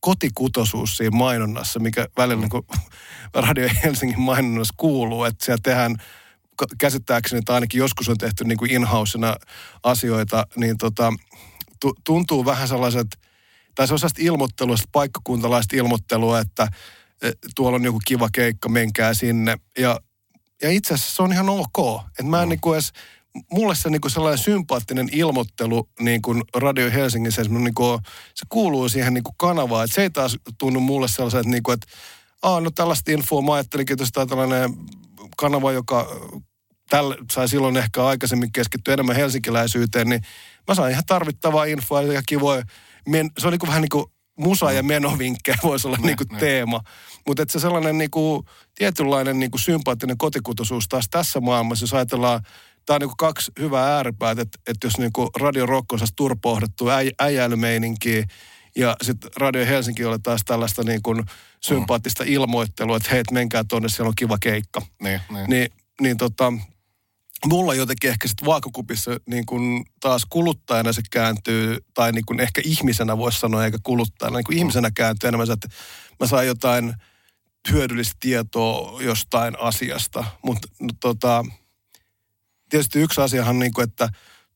kotikutosuus 0.00 0.96
siinä 0.96 1.16
mainonnassa, 1.16 1.80
mikä 1.80 2.06
välillä 2.16 2.36
mm. 2.36 2.40
niin 2.40 2.50
kuin 2.50 2.66
Radio 3.48 3.68
Helsingin 3.84 4.20
mainonnassa 4.20 4.74
kuuluu, 4.76 5.24
että 5.24 5.44
siellä 5.44 5.60
tehdään 5.62 5.96
käsittääkseni, 6.78 7.42
tai 7.42 7.54
ainakin 7.54 7.78
joskus 7.78 8.08
on 8.08 8.18
tehty 8.18 8.44
niin 8.44 8.58
kuin 8.58 8.70
in 8.70 8.86
asioita, 9.82 10.46
niin 10.56 10.78
tota, 10.78 11.12
tuntuu 12.04 12.44
vähän 12.44 12.68
sellaiset, 12.68 13.06
tai 13.74 13.86
se 13.86 13.92
on 13.92 13.98
sellaista 13.98 14.22
ilmoittelua, 14.22 14.76
paikkakuntalaista 14.92 15.76
ilmoittelua, 15.76 16.38
että 16.38 16.68
tuolla 17.54 17.76
on 17.76 17.84
joku 17.84 18.00
kiva 18.04 18.28
keikka, 18.32 18.68
menkää 18.68 19.14
sinne. 19.14 19.56
Ja, 19.78 20.00
ja 20.62 20.70
itse 20.70 20.94
asiassa 20.94 21.16
se 21.16 21.22
on 21.22 21.32
ihan 21.32 21.48
ok. 21.48 22.00
Että 22.08 22.22
mä 22.22 22.42
en 22.42 22.48
mm. 22.48 22.50
niin 22.50 22.60
kuin 22.60 22.74
edes, 22.74 22.92
mulle 23.52 23.74
se 23.74 23.90
niin 23.90 24.00
kuin 24.00 24.12
sellainen 24.12 24.44
sympaattinen 24.44 25.08
ilmoittelu 25.12 25.88
niin 26.00 26.22
kuin 26.22 26.42
Radio 26.54 26.90
Helsingissä, 26.90 27.42
niin 27.42 27.74
kuin, 27.74 28.00
se 28.34 28.46
kuuluu 28.48 28.88
siihen 28.88 29.14
niin 29.14 29.24
kuin 29.24 29.34
kanavaan. 29.38 29.84
Että 29.84 29.94
se 29.94 30.02
ei 30.02 30.10
taas 30.10 30.36
tunnu 30.58 30.80
mulle 30.80 31.08
sellaiset, 31.08 31.40
että, 31.40 31.50
niin 31.50 31.62
kuin, 31.62 31.74
että 31.74 31.86
Aa, 32.42 32.60
no 32.60 32.70
tällaista 32.70 33.12
infoa 33.12 33.42
mä 33.42 33.52
ajattelinkin, 33.54 33.94
että 33.94 34.06
tämä 34.12 34.26
tällainen 34.26 34.74
kanava, 35.36 35.72
joka 35.72 36.08
tälle, 36.90 37.16
sai 37.32 37.48
silloin 37.48 37.76
ehkä 37.76 38.06
aikaisemmin 38.06 38.52
keskittyä 38.52 38.94
enemmän 38.94 39.16
helsinkiläisyyteen, 39.16 40.08
niin 40.08 40.22
mä 40.68 40.74
sain 40.74 40.92
ihan 40.92 41.04
tarvittavaa 41.06 41.64
infoa 41.64 42.02
ja 42.02 42.22
kivoja. 42.26 42.62
Men, 43.08 43.30
se 43.38 43.46
on 43.46 43.52
niin 43.52 43.58
kuin 43.58 43.68
vähän 43.68 43.82
niin 43.82 43.88
kuin 43.88 44.04
musa- 44.42 44.72
ja 44.72 44.82
menovinkkejä 44.82 45.56
voisi 45.62 45.88
olla 45.88 45.98
niin 46.02 46.16
kuin 46.16 46.28
ne. 46.32 46.38
teema. 46.38 46.80
Mutta 47.26 47.44
se 47.48 47.58
sellainen 47.60 47.98
niin 47.98 48.10
kuin, 48.10 48.42
tietynlainen 48.74 49.38
niin 49.38 49.50
kuin 49.50 49.60
sympaattinen 49.60 50.18
kotikutoisuus 50.18 50.88
taas 50.88 51.06
tässä 51.10 51.40
maailmassa, 51.40 51.82
jos 51.82 51.94
ajatellaan, 51.94 52.40
tämä 52.86 52.94
on 52.94 53.00
niin 53.00 53.08
kuin 53.08 53.16
kaksi 53.16 53.52
hyvää 53.58 53.96
ääripäät, 53.96 54.38
että, 54.38 54.58
että 54.66 54.86
jos 54.86 54.98
niin 54.98 55.12
kuin 55.12 55.28
Radio 55.40 55.66
Rock 55.66 55.92
on 55.92 55.98
turpohdettu 56.16 56.90
äi, 56.90 57.10
äijäilymeininkiä, 57.20 58.24
ja 58.76 58.96
sitten 59.02 59.30
Radio 59.36 59.66
Helsinki 59.66 60.04
oli 60.04 60.18
taas 60.18 60.40
tällaista 60.44 60.82
niin 60.82 61.02
kuin 61.02 61.22
sympaattista 61.60 62.24
ilmoittelua, 62.26 62.96
että 62.96 63.10
hei, 63.10 63.22
menkää 63.30 63.64
tuonne, 63.68 63.88
siellä 63.88 64.08
on 64.08 64.14
kiva 64.16 64.36
keikka. 64.40 64.82
Niin, 65.02 65.20
niin. 65.30 65.50
niin, 65.50 65.68
niin 66.00 66.16
tota, 66.16 66.52
mulla 67.46 67.74
jotenkin 67.74 68.10
ehkä 68.10 68.28
sitten 68.28 68.46
vaakakupissa 68.46 69.10
niin 69.26 69.46
kun 69.46 69.84
taas 70.00 70.26
kuluttajana 70.30 70.92
se 70.92 71.02
kääntyy, 71.10 71.76
tai 71.94 72.12
niin 72.12 72.26
kun 72.26 72.40
ehkä 72.40 72.60
ihmisenä 72.64 73.18
voisi 73.18 73.40
sanoa, 73.40 73.64
eikä 73.64 73.78
kuluttajana, 73.82 74.36
niin 74.36 74.44
kun 74.44 74.54
ihmisenä 74.54 74.90
kääntyy 74.94 75.28
enemmän 75.28 75.46
se, 75.46 75.52
että 75.52 75.68
mä 76.20 76.26
saan 76.26 76.46
jotain 76.46 76.94
hyödyllistä 77.70 78.16
tietoa 78.20 79.02
jostain 79.02 79.60
asiasta. 79.60 80.24
Mutta 80.42 80.68
no, 80.80 80.88
tota, 81.00 81.44
tietysti 82.70 83.00
yksi 83.00 83.20
asiahan, 83.20 83.58
niin 83.58 83.72
kuin, 83.72 83.88
että 83.88 84.08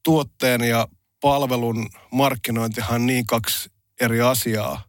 tuotteen 0.02 0.60
ja 0.60 0.88
palvelun 1.20 1.88
markkinointihan 2.10 3.06
niin 3.06 3.26
kaksi 3.26 3.70
eri 4.00 4.20
asiaa, 4.20 4.84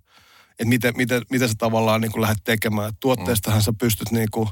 että 0.51 0.65
miten, 0.65 0.93
miten, 0.97 1.21
miten 1.29 1.49
sä 1.49 1.55
tavallaan 1.57 2.01
niin 2.01 2.21
lähdet 2.21 2.43
tekemään. 2.43 2.93
Tuotteestahan 2.99 3.61
sä 3.61 3.73
pystyt 3.79 4.11
niin 4.11 4.27
kuin 4.31 4.49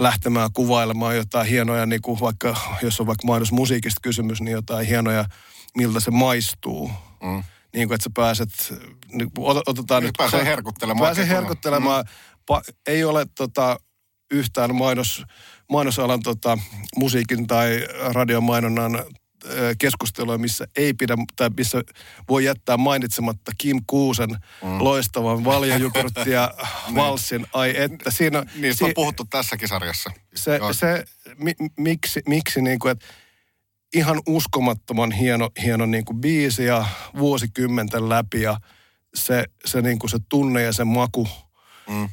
lähtemään 0.00 0.50
kuvailemaan 0.52 1.16
jotain 1.16 1.46
hienoja, 1.46 1.86
niin 1.86 2.02
kuin 2.02 2.20
vaikka, 2.20 2.56
jos 2.82 3.00
on 3.00 3.06
vaikka 3.06 3.26
mainosmusiikista 3.26 4.00
kysymys, 4.02 4.40
niin 4.40 4.52
jotain 4.52 4.86
hienoja, 4.86 5.24
miltä 5.76 6.00
se 6.00 6.10
maistuu. 6.10 6.90
Mm. 7.22 7.42
Niin 7.74 7.88
kuin, 7.88 7.94
että 7.94 8.04
sä 8.04 8.10
pääset, 8.14 8.74
niin, 9.12 9.30
otetaan 9.66 10.02
nyt... 10.02 10.12
Pääsee 10.18 10.44
herkuttelemaan. 10.44 11.06
Pääsee 11.06 11.28
herkuttelemaan. 11.28 12.04
Mm. 12.04 12.10
Pa, 12.46 12.62
ei 12.86 13.04
ole 13.04 13.26
tota, 13.36 13.80
yhtään 14.30 14.74
mainos, 14.74 15.24
mainosalan 15.70 16.22
tota, 16.22 16.58
musiikin 16.96 17.46
tai 17.46 17.86
radiomainonnan 18.12 19.04
keskustelua, 19.78 20.38
missä 20.38 20.66
ei 20.76 20.94
pidä, 20.94 21.16
tai 21.36 21.50
missä 21.56 21.82
voi 22.28 22.44
jättää 22.44 22.76
mainitsematta 22.76 23.52
Kim 23.58 23.80
Kuusen 23.86 24.30
mm. 24.30 24.84
loistavan 24.84 25.44
valjajukurtti 25.44 26.30
ja 26.30 26.54
niin. 26.86 26.94
valssin. 26.94 27.46
Ai 27.52 27.74
että 27.76 28.10
siinä... 28.10 28.42
Niin, 28.54 28.74
si- 28.74 28.84
on 28.84 28.92
puhuttu 28.94 29.24
tässäkin 29.24 29.68
sarjassa. 29.68 30.10
Se, 30.34 30.60
se 30.72 31.04
mi, 31.38 31.52
miksi, 31.76 32.22
miksi 32.26 32.62
niin 32.62 32.78
kuin, 32.78 32.92
että 32.92 33.06
ihan 33.94 34.20
uskomattoman 34.26 35.12
hieno, 35.12 35.50
hieno 35.62 35.86
niin 35.86 36.04
kuin 36.04 36.20
biisi 36.20 36.64
ja 36.64 36.86
vuosikymmenten 37.18 38.08
läpi 38.08 38.42
ja 38.42 38.56
se, 39.14 39.44
se, 39.64 39.82
niin 39.82 39.98
kuin 39.98 40.10
se 40.10 40.18
tunne 40.28 40.62
ja 40.62 40.72
se 40.72 40.84
maku, 40.84 41.28
mm. 41.88 42.08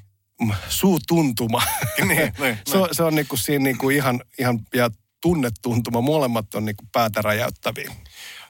suutuntuma. 0.70 1.62
niin, 1.98 2.34
niin, 2.40 2.58
se, 2.68 2.78
niin. 2.78 2.88
se 2.92 3.04
on 3.04 3.16
niin 3.16 3.28
kuin 3.28 3.40
siinä 3.40 3.64
niin 3.64 3.78
kuin 3.78 3.96
ihan, 3.96 4.22
ihan, 4.40 4.60
ja 4.76 4.90
tunnetuntuma. 5.28 6.02
Molemmat 6.02 6.56
on 6.56 6.66
niin 6.66 6.76
kuin 6.76 6.90
päätä 6.92 7.22
räjäyttäviä. 7.22 7.92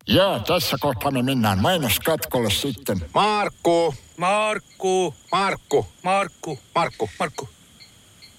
Joo, 0.08 0.40
tässä 0.40 0.78
kohtaa 0.80 1.12
me 1.12 1.22
mennään 1.24 1.62
mainoskatkolle 1.62 2.50
sitten. 2.52 3.02
Markku! 3.14 3.96
Markku! 4.18 5.16
Markku! 5.32 5.88
Markku! 6.04 6.60
Markku! 6.76 7.10
Markku! 7.20 7.50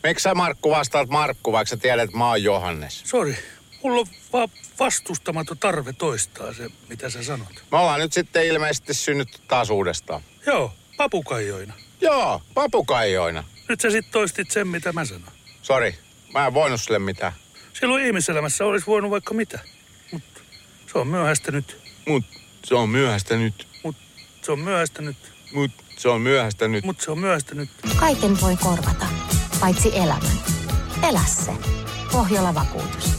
Miksi 0.02 0.23
sä 0.23 0.35
Markku 0.35 0.71
vastaat 0.71 1.09
Markku, 1.09 1.52
vaikka 1.52 1.71
sä 1.71 1.76
tiedät, 1.76 2.04
että 2.04 2.16
mä 2.16 2.28
oon 2.28 2.42
Johannes? 2.42 3.02
Sori, 3.04 3.38
mulla 3.83 4.00
on 4.00 4.07
vaan 4.33 4.49
vastustamaton 4.78 5.59
tarve 5.59 5.92
toistaa 5.92 6.54
se, 6.54 6.71
mitä 6.88 7.11
sä 7.11 7.23
sanot. 7.25 7.64
Me 7.73 7.78
ollaan 7.78 8.00
nyt 8.00 8.12
sitten 8.12 8.47
ilmeisesti 8.47 8.95
synnytty 8.95 9.38
taas 9.49 9.71
uudestaan. 9.71 10.21
Joo, 10.47 10.73
papukaijoina. 10.97 11.75
Joo, 12.00 12.42
papukaijoina. 12.54 13.45
Nyt 13.68 13.80
sä 13.80 13.90
sit 13.90 14.11
toistit 14.11 14.50
sen, 14.50 14.68
mitä 14.68 14.92
mä 14.92 15.04
sanon. 15.04 15.33
Sori, 15.62 15.99
mä 16.33 16.47
en 16.47 16.54
voinut 16.54 16.80
sille 16.80 16.99
mitään. 16.99 17.33
Silloin 17.80 18.04
ihmiselämässä 18.04 18.64
olisi 18.64 18.87
voinut 18.87 19.11
vaikka 19.11 19.35
mitä. 19.35 19.58
Mutta 20.12 20.40
se 20.92 20.99
on 20.99 21.08
myöhäistä 21.08 21.52
nyt. 21.52 21.76
Mut 22.08 22.25
se 22.64 22.75
on 22.75 22.88
myöhäistä 22.88 23.37
nyt. 23.37 23.66
Mut 23.85 23.97
se 24.42 24.52
on 24.52 24.61
myöhäistä 24.61 25.02
nyt. 25.02 25.16
Mut 25.52 25.73
se 25.99 26.08
on 26.08 26.20
myöhäistä 26.20 26.68
nyt. 26.68 26.85
Mut 26.85 27.00
se 27.00 27.11
on 27.11 27.18
myöhäistä 27.18 27.54
nyt. 27.54 27.70
Kaiken 27.97 28.40
voi 28.40 28.56
korvata, 28.56 29.06
paitsi 29.61 29.97
elämän. 29.97 30.38
Elä 31.08 31.20
se. 31.26 31.52
Pohjola 32.12 32.54
vakuutus. 32.54 33.17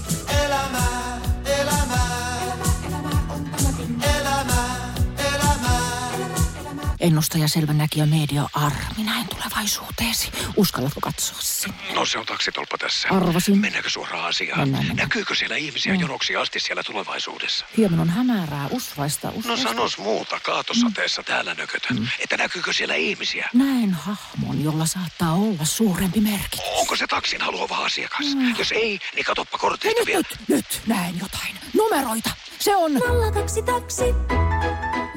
Ennustaja 7.00 7.48
selvänäkijä 7.48 8.06
Media 8.06 8.50
Armi, 8.54 9.04
näin 9.06 9.28
tulevaisuuteesi. 9.28 10.32
Uskallatko 10.56 11.00
katsoa 11.02 11.38
sen? 11.42 11.74
No 11.96 12.06
se 12.06 12.18
on 12.20 12.26
taksitolpa 12.26 12.78
tässä. 12.78 13.08
Arvasin. 13.12 13.58
Mennäänkö 13.58 13.90
suoraan 13.90 14.26
asiaan? 14.30 14.60
Mennään, 14.60 14.86
mennään. 14.88 15.08
Näkyykö 15.08 15.36
siellä 15.36 15.56
ihmisiä 15.56 15.94
No. 15.94 16.00
jonoksi 16.02 16.36
asti 16.36 16.60
siellä 16.60 16.84
tulevaisuudessa? 16.84 17.66
Hieman 17.78 18.00
on 18.00 18.10
hämärää, 18.10 18.68
usvaista, 18.72 19.28
No 19.28 19.34
usvaista. 19.38 19.68
sanos 19.70 19.98
muuta, 19.98 20.40
kaatosateessa 20.40 21.24
täällä 21.24 21.54
nökötön. 21.54 22.12
Että 22.20 22.38
näkyykö 22.38 22.74
siellä 22.74 22.96
ihmisiä? 22.96 23.50
Näen 23.54 23.94
hahmon, 23.94 24.64
jolla 24.64 24.86
saattaa 24.86 25.34
olla 25.34 25.66
suurempi 25.66 26.22
merkitys. 26.22 26.60
Onko 26.80 26.96
se 26.96 27.08
taksin 27.08 27.42
haluava 27.42 27.78
asiakas? 27.78 28.26
Jos 28.58 28.72
ei, 28.72 29.00
niin 29.16 29.26
katoppa 29.26 29.58
kortista 29.58 30.00
Nyt, 30.00 30.08
vielä. 30.08 30.20
nyt, 30.30 30.48
nyt, 30.48 30.82
näen 30.88 31.20
jotain. 31.20 31.60
Numeroita. 31.74 32.30
Se 32.60 32.76
on 32.76 32.92
02 33.34 33.62
taksi. 33.64 34.04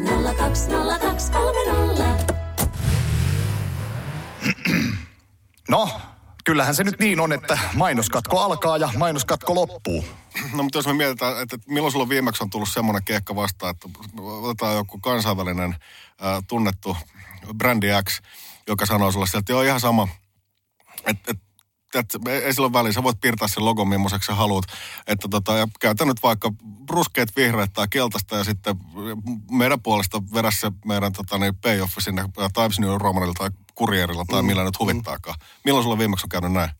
020230. 0.04 2.34
No, 5.68 6.00
kyllähän 6.44 6.74
se 6.74 6.84
nyt 6.84 6.98
niin 6.98 7.20
on, 7.20 7.32
että 7.32 7.58
mainoskatko 7.74 8.40
alkaa 8.40 8.76
ja 8.76 8.90
mainoskatko 8.96 9.54
loppuu. 9.54 10.04
No 10.54 10.62
mutta 10.62 10.78
jos 10.78 10.86
me 10.86 10.92
mietitään, 10.92 11.42
että 11.42 11.58
milloin 11.68 11.92
sulla 11.92 12.08
viimeksi 12.08 12.44
on 12.44 12.50
tullut 12.50 12.68
semmoinen 12.68 13.04
keikka 13.04 13.36
vastaan, 13.36 13.70
että 13.70 13.88
otetaan 14.22 14.76
joku 14.76 14.98
kansainvälinen 14.98 15.76
ää, 16.20 16.42
tunnettu 16.48 16.96
brändi 17.56 17.86
X, 18.04 18.20
joka 18.68 18.86
sanoo 18.86 19.12
sulle 19.12 19.26
sieltä, 19.26 19.38
että 19.38 19.52
joo 19.52 19.62
ihan 19.62 19.80
sama, 19.80 20.08
että 21.06 21.30
et, 21.30 21.38
et, 21.94 22.16
ei 22.26 22.54
sillä 22.54 22.66
ole 22.66 22.72
väliä, 22.72 22.92
sä 22.92 23.02
voit 23.02 23.20
piirtää 23.20 23.48
sen 23.48 23.64
logon 23.64 23.88
millaiseksi 23.88 24.26
sä 24.26 24.34
haluat. 24.34 24.64
Että 25.06 25.28
tota, 25.28 25.56
ja 25.56 25.68
käytä 25.80 26.04
nyt 26.04 26.22
vaikka 26.22 26.52
ruskeat, 26.90 27.28
vihreät 27.36 27.72
tai 27.72 27.88
keltaista 27.90 28.36
ja 28.36 28.44
sitten 28.44 28.76
meidän 29.50 29.82
puolesta 29.82 30.22
vedä 30.34 30.50
se 30.50 30.72
meidän 30.84 31.12
tota, 31.12 31.38
niin 31.38 31.56
payoff 31.56 31.92
sinne 31.98 32.24
Times 32.54 32.80
New 32.80 32.96
Romanilla 32.96 33.34
tai 33.38 33.50
Kurierilla 33.74 34.24
tai 34.24 34.42
millä 34.42 34.64
nyt 34.64 34.78
huvittaakaan. 34.78 35.38
Milloin 35.64 35.84
sulla 35.84 35.98
viimeksi 35.98 36.26
on 36.26 36.28
käynyt 36.28 36.52
näin? 36.52 36.70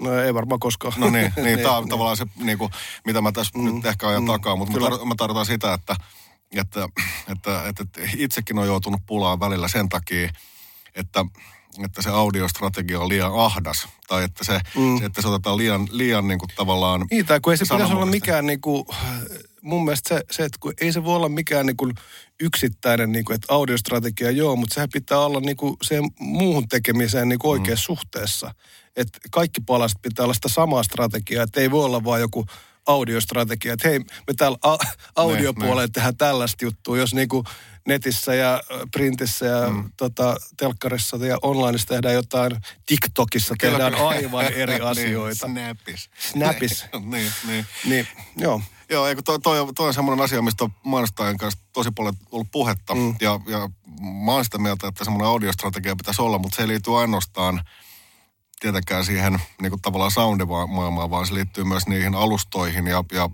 No 0.00 0.14
ei 0.14 0.34
varmaan 0.34 0.60
koskaan. 0.60 0.92
No 0.96 1.10
niin, 1.10 1.32
niin 1.44 1.58
tämä 1.58 1.76
on 1.76 1.88
tavallaan 1.88 2.16
se, 2.16 2.26
niin 2.36 2.58
kuin, 2.58 2.72
mitä 3.06 3.20
mä 3.20 3.32
tässä 3.32 3.58
mm, 3.58 3.74
nyt 3.74 3.86
ehkä 3.86 4.08
ajan 4.08 4.22
mm, 4.22 4.26
takaa, 4.26 4.56
mutta 4.56 4.72
mä, 4.72 4.78
kyllä. 4.78 4.96
tar- 4.96 5.04
mä 5.04 5.14
tarkoitan 5.16 5.46
sitä, 5.46 5.74
että, 5.74 5.96
että, 6.52 6.88
että, 7.28 7.68
että, 7.68 7.82
että 7.82 8.00
itsekin 8.16 8.58
on 8.58 8.66
joutunut 8.66 9.00
pulaan 9.06 9.40
välillä 9.40 9.68
sen 9.68 9.88
takia, 9.88 10.30
että, 10.94 11.24
että 11.84 12.02
se 12.02 12.10
audiostrategia 12.10 13.00
on 13.00 13.08
liian 13.08 13.32
ahdas, 13.34 13.88
tai 14.08 14.24
että 14.24 14.44
se, 14.44 14.60
mm. 14.76 14.98
se 14.98 15.04
että 15.04 15.22
se 15.22 15.28
otetaan 15.28 15.56
liian, 15.56 15.88
liian 15.90 16.28
niin 16.28 16.38
kuin 16.38 16.50
tavallaan... 16.56 17.06
Niin, 17.10 17.26
tai 17.26 17.40
kun 17.40 17.52
ei 17.52 17.56
se 17.56 17.64
pitäisi 17.64 17.92
olla 17.92 18.06
mikään 18.06 18.46
niin 18.46 18.60
kuin, 18.60 18.84
mun 19.62 19.84
mielestä 19.84 20.08
se, 20.08 20.24
se 20.30 20.44
että 20.44 20.58
kun 20.60 20.72
ei 20.80 20.92
se 20.92 21.04
voi 21.04 21.16
olla 21.16 21.28
mikään 21.28 21.66
niin 21.66 21.76
kuin 21.76 21.94
yksittäinen, 22.40 23.12
niin 23.12 23.24
kuin, 23.24 23.34
että 23.34 23.54
audiostrategia 23.54 24.30
joo, 24.30 24.56
mutta 24.56 24.74
sehän 24.74 24.88
pitää 24.92 25.18
olla 25.18 25.40
niin 25.40 25.56
kuin 25.56 25.76
siihen 25.82 26.04
muuhun 26.18 26.68
tekemiseen 26.68 27.28
niin 27.28 27.38
kuin 27.38 27.50
oikeassa 27.50 27.92
mm. 27.92 27.96
suhteessa. 27.96 28.54
Että 28.96 29.18
kaikki 29.30 29.60
palaset 29.60 29.98
pitää 30.02 30.24
olla 30.24 30.34
sitä 30.34 30.48
samaa 30.48 30.82
strategiaa, 30.82 31.44
että 31.44 31.60
ei 31.60 31.70
voi 31.70 31.84
olla 31.84 32.04
vaan 32.04 32.20
joku 32.20 32.46
audiostrategia, 32.86 33.72
että 33.72 33.88
hei, 33.88 33.98
me 33.98 34.34
täällä 34.36 34.58
a- 34.62 34.78
audiopuolella 35.16 35.82
niin. 35.82 35.92
tehdään 35.92 36.16
tällaista 36.16 36.64
juttua, 36.64 36.98
jos 36.98 37.14
niin 37.14 37.28
kuin 37.28 37.44
netissä 37.86 38.34
ja 38.34 38.62
printissä 38.92 39.46
ja 39.46 39.70
mm. 39.70 39.90
tota, 39.96 40.36
telkkarissa 40.56 41.16
ja 41.16 41.38
onlineissa 41.42 41.88
tehdään 41.88 42.14
jotain, 42.14 42.52
TikTokissa 42.86 43.54
tehdään 43.60 43.94
aivan 43.94 44.44
eri 44.44 44.80
asioita. 44.90 45.48
Niin, 45.48 45.66
snapis. 45.66 46.10
Snapis. 46.18 46.84
niin, 47.12 47.32
niin. 47.46 47.66
Niin, 47.84 48.08
joo. 48.36 48.62
Joo, 48.90 49.06
eikö 49.06 49.22
toi, 49.22 49.40
toi, 49.40 49.60
on- 49.60 49.74
toi 49.74 49.86
on 49.86 49.94
semmoinen 49.94 50.24
asia, 50.24 50.42
mistä 50.42 50.64
on 50.64 50.70
mainostajan 50.84 51.36
kanssa 51.36 51.60
tosi 51.72 51.90
paljon 51.90 52.14
ollut 52.32 52.48
puhetta. 52.50 52.94
Mm. 52.94 53.14
Ja, 53.20 53.40
ja 53.46 53.70
mä 54.24 54.32
oon 54.32 54.44
sitä 54.44 54.58
mieltä, 54.58 54.88
että 54.88 55.04
semmoinen 55.04 55.28
audiostrategia 55.28 55.96
pitäisi 55.96 56.22
olla, 56.22 56.38
mutta 56.38 56.56
se 56.56 56.62
ei 56.62 56.68
liity 56.68 56.96
ainoastaan 56.96 57.64
tietenkään 58.60 59.04
siihen 59.04 59.42
niin 59.60 59.70
kuin 59.70 59.82
tavallaan 59.82 60.10
soundimaailmaan, 60.10 61.10
vaan 61.10 61.26
se 61.26 61.34
liittyy 61.34 61.64
myös 61.64 61.86
niihin 61.86 62.14
alustoihin 62.14 62.86
ja, 62.86 63.04
ja, 63.12 63.30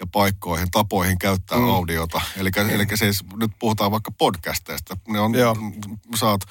ja 0.00 0.06
paikkoihin, 0.12 0.70
tapoihin 0.70 1.18
käyttää 1.18 1.58
mm. 1.58 1.70
audiota. 1.70 2.20
Eli, 2.36 2.50
eli 2.70 2.86
siis 2.94 3.24
nyt 3.36 3.50
puhutaan 3.58 3.90
vaikka 3.90 4.10
podcasteista. 4.10 4.96
Ne 5.08 5.20
on, 5.20 5.34
Joo. 5.34 5.56
oot 6.22 6.44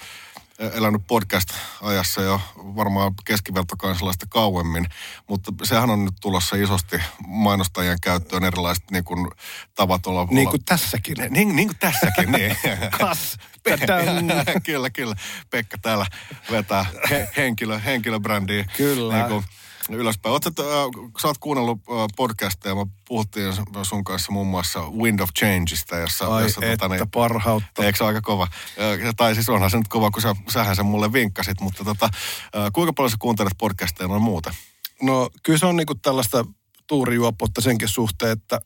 elänyt 0.60 1.01
podcast-ajassa 1.08 2.22
jo 2.22 2.42
varmaan 2.56 3.13
keskivertokansalaista 3.25 4.25
kauemmin, 4.30 4.86
mutta 5.28 5.51
sehän 5.63 5.89
on 5.89 6.06
nyt 6.06 6.13
tulossa 6.22 6.56
isosti 6.56 7.01
mainostajien 7.28 7.98
käyttöön 8.01 8.44
erilaiset 8.44 8.92
niin 8.92 9.04
kuin, 9.04 9.28
tavat 9.75 10.08
olla... 10.08 10.28
Niin 10.30 10.39
olla- 10.39 10.51
kuin 10.51 10.66
tässäkin. 10.66 11.16
niin, 11.30 11.56
niin 11.56 11.68
kuin 11.68 11.80
tässäkin, 11.80 12.32
niin. 12.32 12.58
Kas. 13.00 13.38
Kyllä, 14.66 14.89
kyllä. 14.89 15.16
Pekka 15.50 15.78
täällä 15.78 16.06
vetää 16.51 16.86
he, 17.10 17.30
henkilö, 17.38 17.80
henkilöbrändiä 17.80 18.66
Kyllä. 18.78 19.13
Niin 19.13 19.25
kuin 19.25 19.44
ylöspäin. 19.93 20.34
Oot, 20.34 20.43
sä, 20.43 20.50
äh, 20.50 21.12
sä 21.22 21.27
oot 21.27 21.38
kuunnellut 21.38 21.77
äh, 21.77 22.08
podcasteja, 22.15 22.75
me 22.75 22.86
puhuttiin 23.08 23.53
sun 23.84 24.03
kanssa 24.03 24.31
muun 24.31 24.48
muassa 24.48 24.79
Wind 24.79 25.19
of 25.19 25.29
Changeista, 25.39 25.98
jossa... 25.98 26.27
Ai 26.27 26.43
jossa, 26.43 26.65
että 26.65 27.08
parhautta. 27.13 27.84
Eikö 27.84 27.98
se 27.98 28.03
aika 28.03 28.22
kova? 28.22 28.43
Äh, 28.43 29.13
Tai 29.17 29.36
siis 29.36 29.50
onhan 29.50 29.72
se 29.72 29.77
nyt 29.77 29.88
kova, 29.88 30.12
kun 30.12 30.22
sä, 30.22 30.36
sähän 30.50 30.75
sen 30.75 30.86
mulle 30.86 31.13
vinkkasit, 31.13 31.62
mutta 31.62 31.84
tota, 31.84 32.05
äh, 32.05 32.72
kuinka 32.74 32.93
paljon 32.93 33.12
sä 33.12 33.17
kuuntelet 33.19 33.53
podcasteja 33.58 34.08
noin 34.08 34.22
muuten? 34.22 34.53
No 35.01 35.29
kyllä 35.43 35.60
se 35.60 35.65
on 35.65 35.75
niinku 35.75 35.96
tällaista 35.96 36.46
tuurijuoppoutta 36.88 37.62
senkin 37.62 37.88
suhteen, 37.88 38.31
että, 38.31 38.62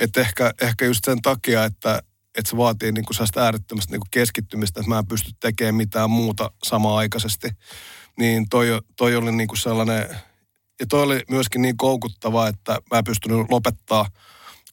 että 0.00 0.20
ehkä, 0.20 0.52
ehkä 0.60 0.84
just 0.84 1.04
sen 1.04 1.22
takia, 1.22 1.64
että, 1.64 2.02
että 2.38 2.50
se 2.50 2.56
vaatii 2.56 2.92
niinku 2.92 3.12
sellaista 3.12 3.40
äärettömästä 3.40 3.92
niinku 3.92 4.06
keskittymistä, 4.10 4.80
että 4.80 4.88
mä 4.88 4.98
en 4.98 5.06
pysty 5.06 5.30
tekemään 5.40 5.74
mitään 5.74 6.10
muuta 6.10 6.50
samaan 6.62 6.98
aikaisesti. 6.98 7.48
Niin 8.18 8.48
toi, 8.48 8.80
toi 8.96 9.16
oli 9.16 9.32
niinku 9.32 9.56
sellainen, 9.56 10.16
ja 10.80 10.86
toi 10.86 11.02
oli 11.02 11.22
myöskin 11.30 11.62
niin 11.62 11.76
koukuttava, 11.76 12.48
että 12.48 12.78
mä 12.90 12.98
en 12.98 13.04
pystynyt 13.04 13.50
lopettaa 13.50 14.06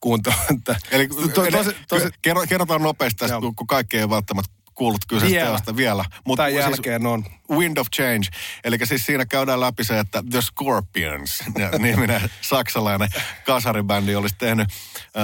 kuuntelua. 0.00 0.38
Että, 0.58 0.76
Eli 0.90 1.08
to, 1.08 1.28
tosi, 1.28 1.50
tosi, 1.50 1.76
tosi, 1.88 2.08
kerro, 2.22 2.42
kerrotaan 2.48 2.82
nopeasti 2.82 3.18
tästä, 3.18 3.36
kun 3.56 3.66
kaikki 3.66 3.98
ei 3.98 4.10
välttämättä 4.10 4.58
kuullut 4.78 5.00
kyseistä 5.08 5.36
Vielä. 5.36 5.48
teosta 5.48 5.76
vielä. 5.76 6.04
Mutta 6.26 6.42
Tämän 6.42 6.54
jälkeen 6.54 7.06
on. 7.06 7.24
Wind 7.50 7.76
of 7.76 7.86
Change. 7.96 8.26
Eli 8.64 8.78
siis 8.84 9.06
siinä 9.06 9.26
käydään 9.26 9.60
läpi 9.60 9.84
se, 9.84 9.98
että 9.98 10.22
The 10.30 10.40
Scorpions, 10.40 11.42
niminen 11.78 12.30
saksalainen 12.40 13.08
kasaribändi, 13.46 14.14
olisi 14.14 14.34
tehnyt 14.38 14.68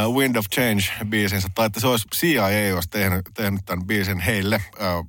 uh, 0.09 0.17
Wind 0.17 0.37
of 0.37 0.47
Change-biisinsä. 0.55 1.49
Tai 1.55 1.67
että 1.67 1.81
se 1.81 1.87
olisi 1.87 2.09
CIA 2.14 2.75
olisi 2.75 2.88
tehnyt, 2.91 3.26
tehnyt 3.35 3.61
tämän 3.67 3.87
biisin 3.87 4.21
heille 4.21 4.61
uh, 4.67 5.09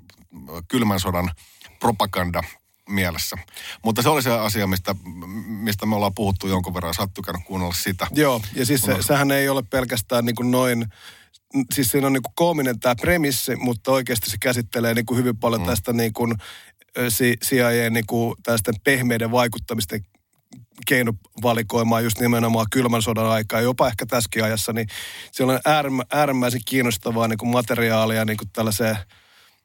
kylmän 0.67 0.99
sodan 0.99 1.31
propaganda 1.79 2.43
mielessä. 2.89 3.35
Mutta 3.83 4.01
se 4.01 4.09
oli 4.09 4.21
se 4.21 4.31
asia, 4.31 4.67
mistä, 4.67 4.95
mistä 5.45 5.85
me 5.85 5.95
ollaan 5.95 6.15
puhuttu 6.15 6.47
jonkun 6.47 6.73
verran. 6.73 6.93
Sä 6.93 7.01
oot 7.01 7.43
kuunnella 7.45 7.73
sitä. 7.73 8.07
Joo, 8.11 8.41
ja 8.55 8.65
siis 8.65 8.81
se, 8.81 8.97
sehän 8.99 9.31
ei 9.31 9.49
ole 9.49 9.63
pelkästään 9.69 10.25
niin 10.25 10.35
kuin 10.35 10.51
noin, 10.51 10.85
siis 11.73 11.91
siinä 11.91 12.07
on 12.07 12.13
niin 12.13 12.23
kuin 12.23 12.33
koominen 12.35 12.79
tämä 12.79 12.95
premissi, 12.95 13.55
mutta 13.55 13.91
oikeasti 13.91 14.29
se 14.29 14.37
käsittelee 14.41 14.93
niin 14.93 15.05
kuin 15.05 15.17
hyvin 15.17 15.37
paljon 15.37 15.61
mm. 15.61 15.67
tästä 15.67 15.93
niin 15.93 16.13
kuin 16.13 16.35
CIA 17.45 17.89
niin 17.89 18.05
kuin 18.07 18.35
tästä 18.43 18.71
pehmeiden 18.83 19.31
vaikuttamisten 19.31 20.05
keinovalikoimaa 20.87 22.01
just 22.01 22.19
nimenomaan 22.19 22.65
kylmän 22.71 23.01
sodan 23.01 23.25
aikaa, 23.25 23.61
jopa 23.61 23.87
ehkä 23.87 24.05
tässäkin 24.05 24.43
ajassa, 24.43 24.73
niin 24.73 24.87
siellä 25.31 25.53
on 25.53 25.59
äärimmä, 25.65 26.03
äärimmäisen 26.13 26.61
kiinnostavaa 26.65 27.27
niin 27.27 27.37
kuin 27.37 27.49
materiaalia 27.49 28.25
niin 28.25 28.37
kuin 28.37 28.49
tällaiseen 28.53 28.97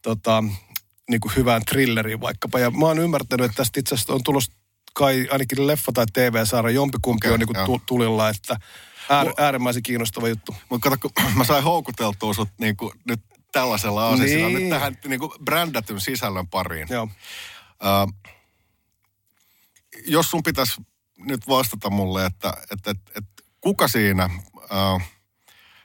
tota, 0.03 0.45
niin 1.11 1.21
kuin 1.21 1.33
hyvään 1.37 1.65
thrilleriin 1.65 2.21
vaikkapa. 2.21 2.59
Ja 2.59 2.71
mä 2.71 2.87
oon 2.87 2.99
ymmärtänyt, 2.99 3.45
että 3.47 3.57
tästä 3.57 3.81
itse 3.81 3.95
asiassa 3.95 4.13
on 4.15 4.23
tulossa 4.23 4.53
kai 4.95 5.29
ainakin 5.31 5.67
leffa 5.67 5.93
tai 5.93 6.07
TV-sarja, 6.13 6.75
jompikumpi 6.75 7.27
Okei, 7.27 7.33
on 7.33 7.39
niin 7.41 7.47
kuin 7.47 7.67
tu- 7.67 7.83
tulilla, 7.87 8.29
että 8.29 8.57
äär, 9.11 9.27
äärimmäisen 9.39 9.83
kiinnostava 9.83 10.29
juttu. 10.29 10.55
Mutta 10.69 10.91
kato, 10.91 11.09
kun 11.09 11.33
mä 11.39 11.45
sain 11.45 11.65
houkuteltua 11.65 12.35
sut 12.35 12.49
niin 12.59 12.77
kuin 12.77 12.93
nyt 13.09 13.21
tällaisella 13.53 14.09
asialla, 14.09 14.49
Niin. 14.49 14.61
nyt 14.61 14.71
tähän 14.71 14.97
niin 15.07 15.21
kuin 15.21 15.33
brändätyn 15.45 16.01
sisällön 16.01 16.49
pariin. 16.49 16.89
Joo. 16.91 17.09
Ö, 17.83 17.87
jos 20.07 20.31
sun 20.31 20.43
pitäisi 20.43 20.81
nyt 21.19 21.49
vastata 21.49 21.91
mulle, 21.91 22.27
että, 22.27 22.53
että, 22.71 22.91
että, 22.91 23.13
että 23.17 23.43
kuka 23.61 23.89
siinä, 23.89 24.31
ö, 24.63 25.01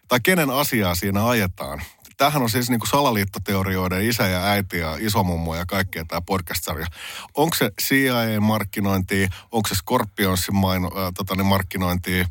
tai 0.08 0.20
kenen 0.24 0.50
asiaa 0.50 0.96
siinä 0.96 1.28
ajetaan. 1.28 1.82
Tämähän 2.18 2.42
on 2.42 2.50
siis 2.50 2.70
niin 2.70 2.80
kuin 2.80 2.90
salaliittoteorioiden 2.90 4.10
isä 4.10 4.28
ja 4.28 4.44
äiti 4.44 4.78
ja 4.78 4.98
isomummo 5.00 5.56
ja 5.56 5.66
kaikkea 5.66 6.06
tämä 6.06 6.22
podcast-sarja. 6.22 6.88
Onko 7.34 7.56
se 7.56 7.72
CIA-markkinointia, 7.82 9.28
onko 9.52 9.70
se 9.70 9.76
Scorpionsin 9.76 10.56
maino, 10.56 10.88
äh, 10.88 11.12
tota, 11.18 11.36
niin 11.36 11.46
markkinointia 11.46 12.26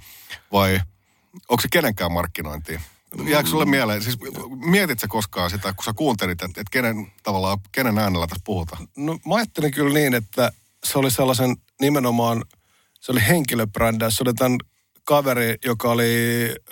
vai 0.53 0.81
onko 1.49 1.61
se 1.61 1.69
kenenkään 1.71 2.13
markkinointia? 2.13 2.81
Jääkö 3.29 3.49
sulle 3.49 3.65
mieleen, 3.65 4.03
siis 4.03 4.19
mietit 4.65 5.01
sä 5.01 5.09
koskaan 5.09 5.51
sitä, 5.51 5.73
kun 5.73 5.85
sä 5.85 5.93
kuuntelit, 5.93 6.43
että, 6.43 6.61
että 6.61 6.71
kenen, 6.71 7.13
tavallaan, 7.23 7.59
kenen 7.73 7.99
äänellä 7.99 8.27
tässä 8.27 8.43
puhutaan? 8.45 8.89
No 8.97 9.19
mä 9.27 9.35
ajattelin 9.35 9.71
kyllä 9.71 9.95
niin, 9.95 10.15
että 10.15 10.53
se 10.85 10.99
oli 10.99 11.11
sellaisen 11.11 11.57
nimenomaan, 11.81 12.45
se 13.01 13.13
oli 13.13 13.21
henkilöbrändäys. 13.29 14.17
Se 14.17 14.23
oli 14.23 14.35
tämän 14.35 14.59
kaveri, 15.05 15.55
joka 15.65 15.91
oli 15.91 16.15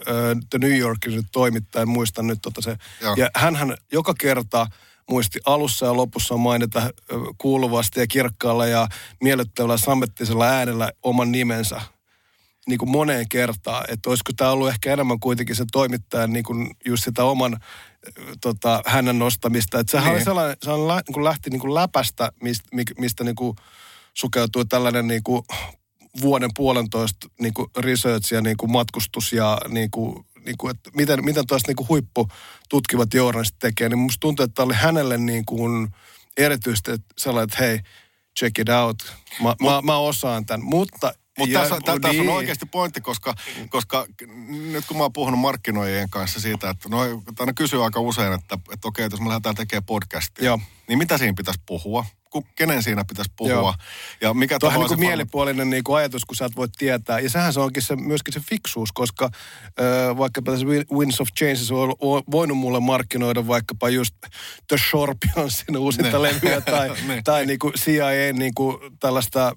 äh, 0.09 0.15
The 0.51 0.59
New 0.59 0.79
Yorkin 0.79 1.23
toimittaja, 1.33 1.83
en 1.83 1.89
muista 1.89 2.23
nyt 2.23 2.39
tota 2.43 2.63
se. 2.63 2.77
Joo. 3.01 3.15
Ja 3.17 3.31
hänhän 3.37 3.77
joka 3.93 4.15
kerta 4.19 4.67
muisti 5.11 5.41
alussa 5.47 5.87
ja 5.87 5.97
lopussa 5.97 6.37
mainita 6.37 6.79
äh, 6.79 6.91
kuuluvasti 7.39 8.01
ja 8.01 8.07
kirkkaalla 8.07 8.67
ja 8.67 8.89
miellyttävällä 9.23 9.77
sammettisella 9.77 10.47
äänellä 10.47 10.93
oman 11.03 11.33
nimensä 11.33 11.81
niin 12.67 12.79
kuin 12.79 12.91
moneen 12.91 13.29
kertaan. 13.29 13.85
Että 13.89 14.11
olisiko 14.11 14.33
tämä 14.37 14.51
ollut 14.51 14.69
ehkä 14.69 14.93
enemmän 14.93 15.21
kuitenkin 15.21 15.57
se 15.57 15.65
toimittajan 15.73 16.33
niin 16.33 16.45
kuin 16.45 16.71
just 16.85 17.05
sitä 17.05 17.25
oman 17.25 17.57
tota, 18.41 18.83
hänen 18.87 19.19
nostamista. 19.19 19.81
Että 19.81 19.91
sehän 19.91 20.07
Niin. 20.07 20.15
oli 20.15 20.25
sellainen, 20.25 20.89
lä, 20.89 20.95
niin 20.95 21.15
kuin 21.15 21.25
lähti 21.25 21.51
niin 21.51 21.61
kuin 21.61 21.75
läpästä, 21.75 22.33
mistä, 22.43 22.69
mistä 22.99 23.25
niin 23.25 23.35
kuin 23.35 23.57
sukeutui 24.15 24.65
tällainen 24.65 25.07
niin 25.09 25.23
kuin 25.23 25.43
vuoden 26.21 26.51
puolentoista 26.57 27.29
niin 27.41 27.55
kuin 27.55 27.71
research 27.79 28.33
ja 28.33 28.41
niin 28.41 28.57
kuin 28.57 28.73
matkustus 28.73 29.33
ja 29.33 29.59
niin 29.69 29.91
kuin, 29.91 30.27
niin 30.47 30.57
kuin, 30.59 30.71
että 30.71 30.91
miten, 30.95 31.25
miten 31.25 31.47
tuosta 31.47 31.69
niin 31.69 31.77
kuin 31.77 31.89
huippututkivat 31.89 33.15
journalistit 33.15 33.59
tekee, 33.59 33.89
niin 33.89 33.99
musta 33.99 34.21
tuntuu, 34.21 34.45
että 34.45 34.55
tämä 34.55 34.65
oli 34.65 34.75
hänelle 34.75 35.19
niin 35.19 35.45
kuin 35.45 35.89
erityisesti 36.37 36.91
että 36.91 37.15
sellainen, 37.19 37.45
että 37.45 37.65
hei, 37.65 37.81
check 38.39 38.59
it 38.59 38.69
out, 38.69 38.97
mä, 39.43 39.55
mä, 39.63 39.83
mä 39.83 39.97
osaan 39.97 40.47
tämän, 40.47 40.65
mutta 40.65 41.13
Mutta 41.39 41.59
tässä, 41.59 41.75
tä, 41.75 41.93
tässä 42.01 42.09
on 42.09 42.27
niin. 42.27 42.29
oikeasti 42.29 42.67
pointti, 42.67 43.01
koska, 43.01 43.35
koska 43.69 44.07
nyt 44.73 44.85
kun 44.87 44.97
mä 44.97 45.03
oon 45.03 45.13
puhunut 45.13 45.41
markkinoijien 45.41 46.11
kanssa 46.11 46.41
siitä, 46.41 46.71
että 46.71 46.89
no, 46.89 46.99
tai 47.37 47.47
ne 47.47 47.53
kysyy 47.53 47.85
aika 47.85 48.01
usein, 48.01 48.33
että, 48.33 48.59
että 48.73 48.89
okei, 48.89 49.05
että 49.05 49.15
jos 49.15 49.21
me 49.21 49.29
lähdetään 49.29 49.55
tekemään 49.55 49.85
podcastia, 49.85 50.45
Joo. 50.45 50.61
niin 50.89 50.99
mitä 50.99 51.19
siinä 51.19 51.35
pitäisi 51.37 51.61
puhua? 51.67 52.07
Ku, 52.33 52.45
kenen 52.57 52.83
siinä 52.83 53.05
pitäisi 53.09 53.31
puhua? 53.37 53.53
Joo. 53.53 53.75
Ja 54.21 54.35
mikä 54.35 54.59
Tuohan 54.59 54.75
tavallaan 54.75 54.91
niin 54.91 54.99
kuin 54.99 55.09
mielipuolinen 55.09 55.71
niin 55.71 55.85
kuin 55.85 55.97
ajatus, 55.97 56.25
kun 56.25 56.37
sä 56.37 56.45
et 56.45 56.57
voi 56.57 56.69
tietää. 56.79 57.19
Ja 57.19 57.31
sehän 57.31 57.53
se 57.53 57.61
onkin 57.61 57.83
se, 57.83 57.97
myöskin 57.97 58.35
se 58.35 58.41
fiksuus, 58.41 58.93
koska 58.93 59.31
ö, 59.81 60.17
vaikkapa 60.19 60.53
tässä 60.53 60.67
Win- 60.67 60.99
Winds 60.99 61.21
of 61.21 61.29
Changes 61.39 61.71
on, 61.71 61.95
on 62.01 62.23
voinut 62.31 62.59
mulle 62.59 62.81
markkinoida 62.81 63.47
vaikkapa 63.47 63.89
just 63.89 64.15
The 64.69 64.77
Scorpionsin 64.89 65.77
uusinta 65.85 66.23
levyä 66.23 66.61
tai, 66.61 66.91
Ne. 67.07 67.21
tai 67.25 67.47
niin 67.47 67.59
kuin 67.59 67.75
CIA 67.75 68.33
niin 68.33 68.55
kuin 68.55 68.77
tällaista 69.01 69.57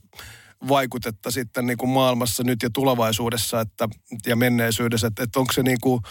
vaikutetta 0.68 1.32
sitten 1.32 1.68
niin 1.68 1.78
kuin 1.78 1.90
maailmassa 1.90 2.44
nyt 2.44 2.64
ja 2.64 2.70
tulevaisuudessa 2.74 3.62
että, 3.62 3.90
ja 4.26 4.36
menneisyydessä, 4.36 5.08
että, 5.08 5.24
että 5.24 5.40
onko 5.40 5.54
se 5.54 5.64
niin 5.64 5.80
kuin, 5.82 6.02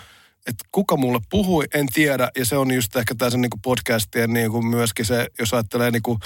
että 0.47 0.65
kuka 0.73 0.97
mulle 0.97 1.21
puhui, 1.31 1.65
en 1.75 1.87
tiedä, 1.87 2.31
ja 2.37 2.45
se 2.45 2.57
on 2.57 2.71
just 2.71 2.97
ehkä 2.97 3.15
tässä 3.15 3.39
niin 3.39 3.51
kuin 3.51 3.63
podcastien 3.63 4.33
niin 4.33 4.51
kuin 4.51 4.67
myöskin 4.67 5.05
se, 5.05 5.27
jos 5.39 5.55
ajattelee 5.55 5.91
niin 5.91 6.03
kuin 6.03 6.19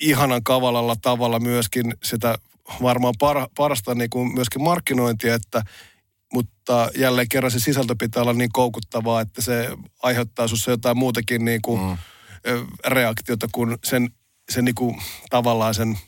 ihanan 0.00 0.42
kavalalla 0.42 0.96
tavalla 1.02 1.40
myöskin 1.40 1.94
sitä 2.02 2.38
varmaan 2.82 3.14
par, 3.18 3.48
parasta 3.56 3.94
niin 3.94 4.10
kuin 4.10 4.34
myöskin 4.34 4.62
markkinointia, 4.62 5.34
että 5.34 5.62
mutta 6.32 6.90
jälleen 6.96 7.28
kerran 7.28 7.50
se 7.50 7.60
sisältö 7.60 7.94
pitää 7.98 8.22
olla 8.22 8.32
niin 8.32 8.52
koukuttavaa, 8.52 9.20
että 9.20 9.42
se 9.42 9.68
aiheuttaa 10.02 10.48
sinussa 10.48 10.70
jotain 10.70 10.98
muutakin 10.98 11.44
niin 11.44 11.62
kuin, 11.62 11.80
mm. 11.80 11.96
reaktiota 12.86 13.46
kuin 13.52 13.78
sen, 13.84 14.10
sen 14.50 14.64
niin 14.64 14.74
kuin, 14.74 15.02
tavallaan 15.30 15.74
sen 15.74 15.98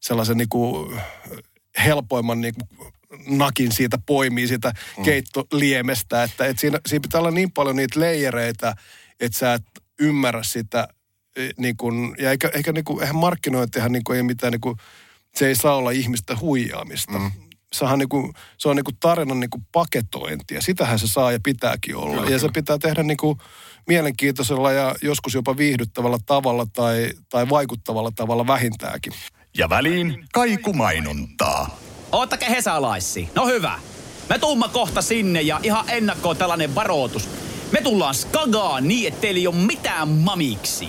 sellaisen 0.00 0.36
niin 0.36 0.48
kuin, 0.48 1.00
helpoimman 1.84 2.40
niin 2.40 2.54
kuin, 2.54 2.92
nakin 3.26 3.72
siitä 3.72 3.98
poimii 4.06 4.48
siitä 4.48 4.72
mm. 4.98 5.04
keittoliemestä, 5.04 6.22
että, 6.22 6.46
että 6.46 6.60
siinä, 6.60 6.78
siinä 6.86 7.02
pitää 7.02 7.20
olla 7.20 7.30
niin 7.30 7.52
paljon 7.52 7.76
niitä 7.76 8.00
leijereitä, 8.00 8.74
että 9.20 9.38
sä 9.38 9.54
et 9.54 9.62
ymmärrä 10.00 10.42
sitä 10.42 10.88
eh, 11.36 11.50
niin 11.58 11.76
kuin, 11.76 12.14
ja 12.18 12.30
eikä, 12.30 12.50
eikä 12.54 12.72
niin 12.72 12.84
kuin, 12.84 13.00
eihän 13.00 13.16
markkinointihan 13.16 13.92
niin 13.92 14.04
kuin, 14.04 14.16
ei 14.16 14.22
mitään 14.22 14.50
niin 14.50 14.60
kuin, 14.60 14.76
se 15.34 15.46
ei 15.46 15.54
saa 15.54 15.76
olla 15.76 15.90
ihmistä 15.90 16.36
huijaamista. 16.40 17.18
Mm. 17.18 17.30
sehän 17.72 17.92
on 17.92 17.98
niinku, 17.98 18.32
se 18.58 18.68
on 18.68 18.76
niinku 18.76 18.92
tarinan 19.00 19.40
niinku 19.40 19.62
paketointi 19.72 20.54
ja 20.54 20.62
sitähän 20.62 20.98
se 20.98 21.06
saa 21.06 21.32
ja 21.32 21.38
pitääkin 21.44 21.96
olla. 21.96 22.16
Kyllä, 22.16 22.30
ja 22.30 22.38
se 22.38 22.42
kyllä. 22.42 22.52
pitää 22.52 22.78
tehdä 22.78 23.02
niinku 23.02 23.38
mielenkiintoisella 23.86 24.72
ja 24.72 24.94
joskus 25.02 25.34
jopa 25.34 25.56
viihdyttävällä 25.56 26.18
tavalla 26.26 26.66
tai, 26.72 27.10
tai 27.28 27.48
vaikuttavalla 27.48 28.10
tavalla 28.16 28.46
vähintäänkin. 28.46 29.12
Ja 29.58 29.68
väliin 29.68 30.24
kaikumainontaa. 30.32 31.78
Oottake 32.14 32.50
hesalaissi. 32.50 33.28
No 33.34 33.46
hyvä. 33.46 33.78
Me 34.28 34.38
tuumma 34.38 34.68
kohta 34.68 35.02
sinne 35.02 35.42
ja 35.42 35.60
ihan 35.62 35.84
ennakkoon 35.88 36.36
tällainen 36.36 36.74
varoitus. 36.74 37.28
Me 37.72 37.80
tullaan 37.80 38.14
skagaan 38.14 38.88
niin, 38.88 39.08
että 39.08 39.20
teillä 39.20 39.38
ei 39.38 39.46
ole 39.46 39.56
mitään 39.56 40.08
mamiksi. 40.08 40.88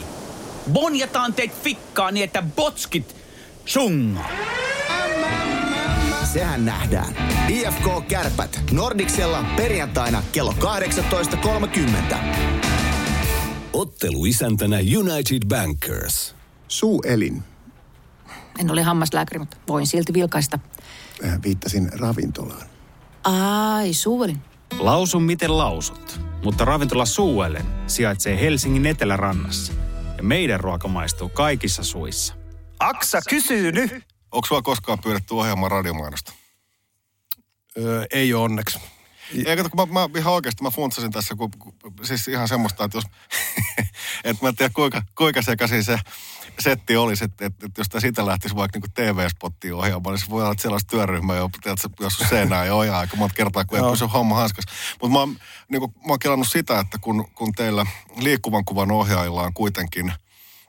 Bonjataan 0.72 1.34
teit 1.34 1.64
fikkaa 1.64 2.12
niin, 2.12 2.24
että 2.24 2.44
botskit 2.56 3.16
sungaa. 3.66 4.30
Sehän 6.34 6.66
nähdään. 6.66 7.16
IFK 7.50 8.08
Kärpät 8.08 8.60
Nordiksella 8.72 9.46
perjantaina 9.56 10.24
kello 10.32 10.56
18.30. 12.12 12.16
Ottelu 13.74 14.26
isäntänä 14.26 14.78
United 14.98 15.48
Bankers. 15.48 16.36
Suuelin. 16.68 17.44
En 18.60 18.72
ole 18.72 18.84
hammaslääkäri, 18.84 19.40
mutta 19.40 19.58
voin 19.68 19.88
silti 19.88 20.14
vilkaista. 20.14 20.60
Äh, 21.24 21.42
Viittasin 21.44 22.00
ravintolaan. 22.00 22.68
Ai, 23.24 23.94
suuelin. 23.94 24.42
Lausun 24.80 25.24
miten 25.24 25.58
lausut, 25.58 26.20
mutta 26.44 26.66
ravintola 26.66 27.06
Suuelen 27.06 27.66
sijaitsee 27.88 28.42
Helsingin 28.42 28.86
etelärannassa. 28.86 29.74
Ja 30.18 30.24
meidän 30.24 30.60
ruoka 30.60 30.88
maistuu 30.88 31.30
kaikissa 31.30 31.84
suissa. 31.84 32.34
Aksa 32.80 33.20
kysyy 33.30 33.72
nyt. 33.72 33.92
Onko 34.32 34.48
sua 34.48 34.62
koskaan 34.62 35.00
pyydetty 35.00 35.34
ohjaamaan 35.34 35.72
radiomainosta? 35.72 36.34
Öö, 37.78 38.06
ei 38.14 38.34
ole 38.34 38.44
onneksi. 38.44 38.80
Ei, 39.46 39.58
kato, 39.58 39.70
kun 39.70 39.94
mä, 39.94 40.00
mä 40.00 40.20
ihan 40.20 40.34
oikeasti 40.34 40.64
mä 40.64 40.70
funtsasin 40.70 41.12
tässä, 41.12 41.36
kun, 41.36 41.52
kun, 41.60 41.74
siis 42.04 42.28
ihan 42.28 42.48
semmoista, 42.48 42.84
että 42.84 42.98
jos, 42.98 43.04
että 44.24 44.46
mä 44.46 44.50
en 44.50 44.56
tiedä 44.56 44.74
kuinka, 44.76 45.02
kuinka 45.18 45.42
sekaisin 45.42 45.84
se 45.84 46.00
setti 46.60 46.98
olisi, 46.98 47.24
että, 47.24 47.46
että, 47.46 47.66
että 47.66 47.82
jos 47.82 47.90
tämä 47.90 48.02
siitä 48.02 48.26
lähtisi 48.26 48.56
vaikka 48.56 48.80
niin 48.80 48.94
TV-spottiin 48.94 49.74
ohjaamaan, 49.74 50.14
niin 50.14 50.26
se 50.26 50.30
voi 50.30 50.42
olla, 50.42 50.52
että 50.52 50.62
sellaista 50.62 50.90
työryhmää, 50.90 51.36
jo, 51.36 51.50
tiedätkö, 51.64 51.90
jos 52.00 52.18
seinää 52.30 52.66
ja 52.66 52.76
ojaa 52.76 53.00
aika 53.00 53.18
monta 53.18 53.36
kertaa, 53.36 53.66
kun 53.66 53.78
ei 53.78 53.84
Joo. 53.84 53.92
pysy 53.92 54.06
homma 54.06 54.36
hanskas. 54.36 54.66
Mutta 55.02 55.14
mä, 55.14 55.20
oon, 55.20 55.38
niin 55.70 55.80
kuin, 55.80 55.94
mä 55.98 56.10
oon 56.10 56.20
kelannut 56.20 56.48
sitä, 56.48 56.80
että 56.80 56.98
kun, 57.02 57.28
kun 57.36 57.52
teillä 57.52 57.86
liikkuvan 58.18 58.66
kuvan 58.66 58.92
ohjaajilla 58.92 59.42
on 59.42 59.54
kuitenkin 59.54 60.14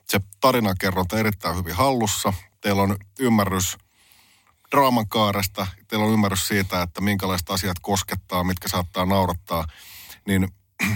se 0.09 0.19
tarinankerronta 0.39 1.19
erittäin 1.19 1.55
hyvin 1.55 1.75
hallussa, 1.75 2.33
teillä 2.61 2.81
on 2.81 2.95
ymmärrys 3.19 3.77
draaman 4.71 5.07
kaaresta, 5.07 5.67
teillä 5.87 6.05
on 6.05 6.13
ymmärrys 6.13 6.47
siitä, 6.47 6.81
että 6.81 7.01
minkälaiset 7.01 7.49
asiat 7.49 7.77
koskettaa, 7.81 8.43
mitkä 8.43 8.69
saattaa 8.69 9.05
naurattaa, 9.05 9.65
niin, 10.27 10.47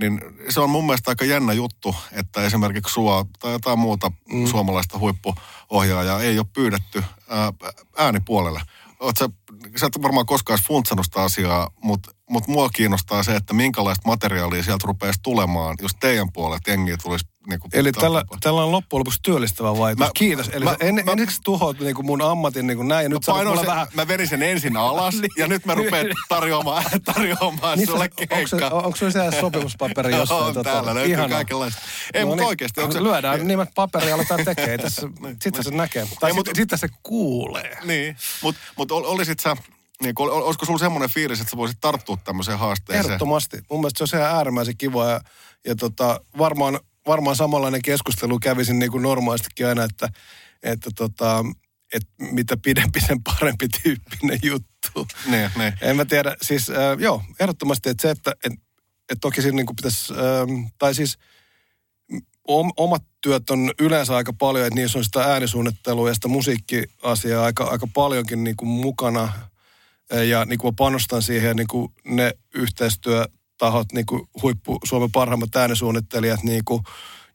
niin 0.00 0.20
se 0.48 0.60
on 0.60 0.70
mun 0.70 0.86
mielestä 0.86 1.10
aika 1.10 1.24
jännä 1.24 1.52
juttu, 1.52 1.94
että 2.12 2.42
esimerkiksi 2.42 2.94
sua 2.94 3.26
tai 3.38 3.52
jotain 3.52 3.78
muuta 3.78 4.12
mm. 4.32 4.46
suomalaista 4.46 4.98
huippuohjaajaa 4.98 6.22
ei 6.22 6.38
ole 6.38 6.46
pyydetty 6.52 7.04
ää, 7.28 7.52
äänipuolelle. 7.96 8.60
Oot 9.00 9.16
sä, 9.16 9.28
sä 9.76 9.86
et 9.86 10.02
varmaan 10.02 10.26
koskaan 10.26 10.58
funtsannut 10.66 11.06
sitä 11.06 11.22
asiaa, 11.22 11.70
mutta 11.82 12.10
mut 12.28 12.46
mua 12.48 12.68
kiinnostaa 12.68 13.22
se, 13.22 13.36
että 13.36 13.54
minkälaista 13.54 14.08
materiaalia 14.08 14.62
sieltä 14.62 14.84
rupeaisi 14.86 15.20
tulemaan, 15.22 15.76
jos 15.82 15.92
teidän 16.00 16.32
puolelta 16.32 16.70
jengiä 16.70 16.96
tulisi 17.02 17.24
niin 17.48 17.60
kuin, 17.60 17.70
Eli 17.74 17.92
tällä, 17.92 18.22
tällä 18.40 18.62
on 18.64 18.72
loppujen 18.72 18.98
lopuksi 19.00 19.18
työllistävä 19.22 19.78
vaikutus. 19.78 20.06
Mä- 20.08 20.10
Kiitos. 20.14 20.48
Eli 20.52 20.64
mä- 20.64 20.76
en, 20.80 20.94
mä- 20.94 21.12
ensiksi 21.12 21.40
tuhoat 21.44 21.80
niin 21.80 22.06
mun 22.06 22.22
ammatin 22.22 22.66
niin 22.66 22.76
kuin 22.76 22.88
näin. 22.88 23.02
Ja 23.04 23.08
nyt 23.08 23.26
Mä, 23.26 23.54
sen, 23.56 23.66
vähän... 23.66 23.86
mä 23.94 24.08
verin 24.08 24.28
sen 24.28 24.42
ensin 24.42 24.76
alas 24.76 25.14
ja 25.38 25.46
nyt 25.46 25.66
mä 25.66 25.74
rupean 25.74 26.06
tarjoamaan, 26.28 26.84
tarjoamaan 27.14 27.78
Niin 27.78 27.86
sulle 27.88 28.08
keikkaa. 28.08 28.70
onko 28.70 28.96
se 28.96 29.10
siellä 29.10 29.40
sopimuspaperi 29.40 30.12
jossain? 30.16 30.56
On 30.58 30.64
täällä, 30.64 30.94
löytyy 30.94 31.12
ihanaa. 31.12 31.28
kaikenlaista. 31.28 31.80
Ei, 32.14 32.20
No 32.22 32.26
mutta 32.26 32.42
niin, 32.42 32.48
oikeasti. 32.48 32.80
Onko 32.80 32.92
se, 32.92 33.02
Lyödään 33.02 33.46
nimet 33.46 33.68
paperia 33.74 34.14
aletaan 34.14 34.44
tekemään. 34.44 34.80
Tässä, 34.80 35.08
sitten 35.42 35.64
se 35.64 35.70
näkee. 35.70 36.06
Tai 36.20 36.32
sitten, 36.56 36.78
se 36.78 36.88
kuulee. 37.02 37.78
Niin, 37.84 38.16
mutta 38.42 38.60
mut 38.76 38.92
ol- 38.92 39.04
olisit 39.04 39.40
sä, 39.40 39.56
niin, 40.02 40.14
ol- 40.18 40.30
olisiko 40.30 40.66
sulla 40.66 40.78
semmoinen 40.78 41.10
fiilis, 41.10 41.40
että 41.40 41.50
sä 41.50 41.56
voisit 41.56 41.78
tarttua 41.80 42.18
tämmöiseen 42.24 42.58
haasteeseen? 42.58 43.06
Ehdottomasti. 43.06 43.58
Mun 43.70 43.80
mielestä 43.80 44.06
se 44.06 44.16
on 44.16 44.22
ihan 44.22 44.36
äärimmäisen 44.36 44.76
kiva 44.76 45.10
ja, 45.10 45.20
ja 45.66 45.76
tota, 45.76 46.20
varmaan, 46.38 46.80
varmaan 47.06 47.36
samanlainen 47.36 47.82
keskustelu 47.82 48.38
kävisin 48.38 48.78
niin 48.78 48.90
kuin 48.90 49.02
normaalistikin 49.02 49.66
aina, 49.66 49.84
että, 49.84 50.08
että 50.62 50.90
tota, 50.96 51.44
että 51.92 52.08
mitä 52.18 52.56
pidempi 52.56 53.00
sen 53.00 53.22
parempi 53.22 53.68
tyyppinen 53.68 54.38
juttu. 54.42 55.06
Niin, 55.26 55.50
niin. 55.56 55.72
En 55.80 55.96
mä 55.96 56.04
tiedä, 56.04 56.36
siis 56.42 56.70
äh, 56.70 56.98
joo, 56.98 57.22
ehdottomasti, 57.40 57.88
että 57.88 58.02
se, 58.02 58.10
että 58.10 58.34
et, 58.44 58.52
et 59.12 59.18
toki 59.20 59.42
siinä 59.42 59.56
niin 59.56 59.76
pitäisi, 59.76 60.12
ähm, 60.12 60.66
tai 60.78 60.94
siis 60.94 61.18
om, 62.48 62.72
omat 62.76 63.02
työt 63.20 63.50
on 63.50 63.72
yleensä 63.78 64.16
aika 64.16 64.32
paljon, 64.32 64.66
että 64.66 64.74
niissä 64.80 64.98
on 64.98 65.04
sitä 65.04 65.22
äänisuunnittelua 65.22 66.08
ja 66.08 66.14
sitä 66.14 66.28
musiikkiasiaa 66.28 67.44
aika, 67.44 67.64
aika 67.64 67.86
paljonkin 67.94 68.44
niin 68.44 68.56
kuin 68.56 68.68
mukana. 68.68 69.32
Ja 70.28 70.44
niin 70.44 70.58
kuin 70.58 70.76
panostan 70.76 71.22
siihen, 71.22 71.56
niin 71.56 71.66
kuin 71.66 71.92
ne 72.04 72.34
yhteistyötahot, 72.54 73.92
niin 73.92 74.06
kuin 74.06 74.28
huippu 74.42 74.78
Suomen 74.84 75.12
parhaimmat 75.12 75.56
äänisuunnittelijat, 75.56 76.42
niin 76.42 76.64
kuin, 76.64 76.82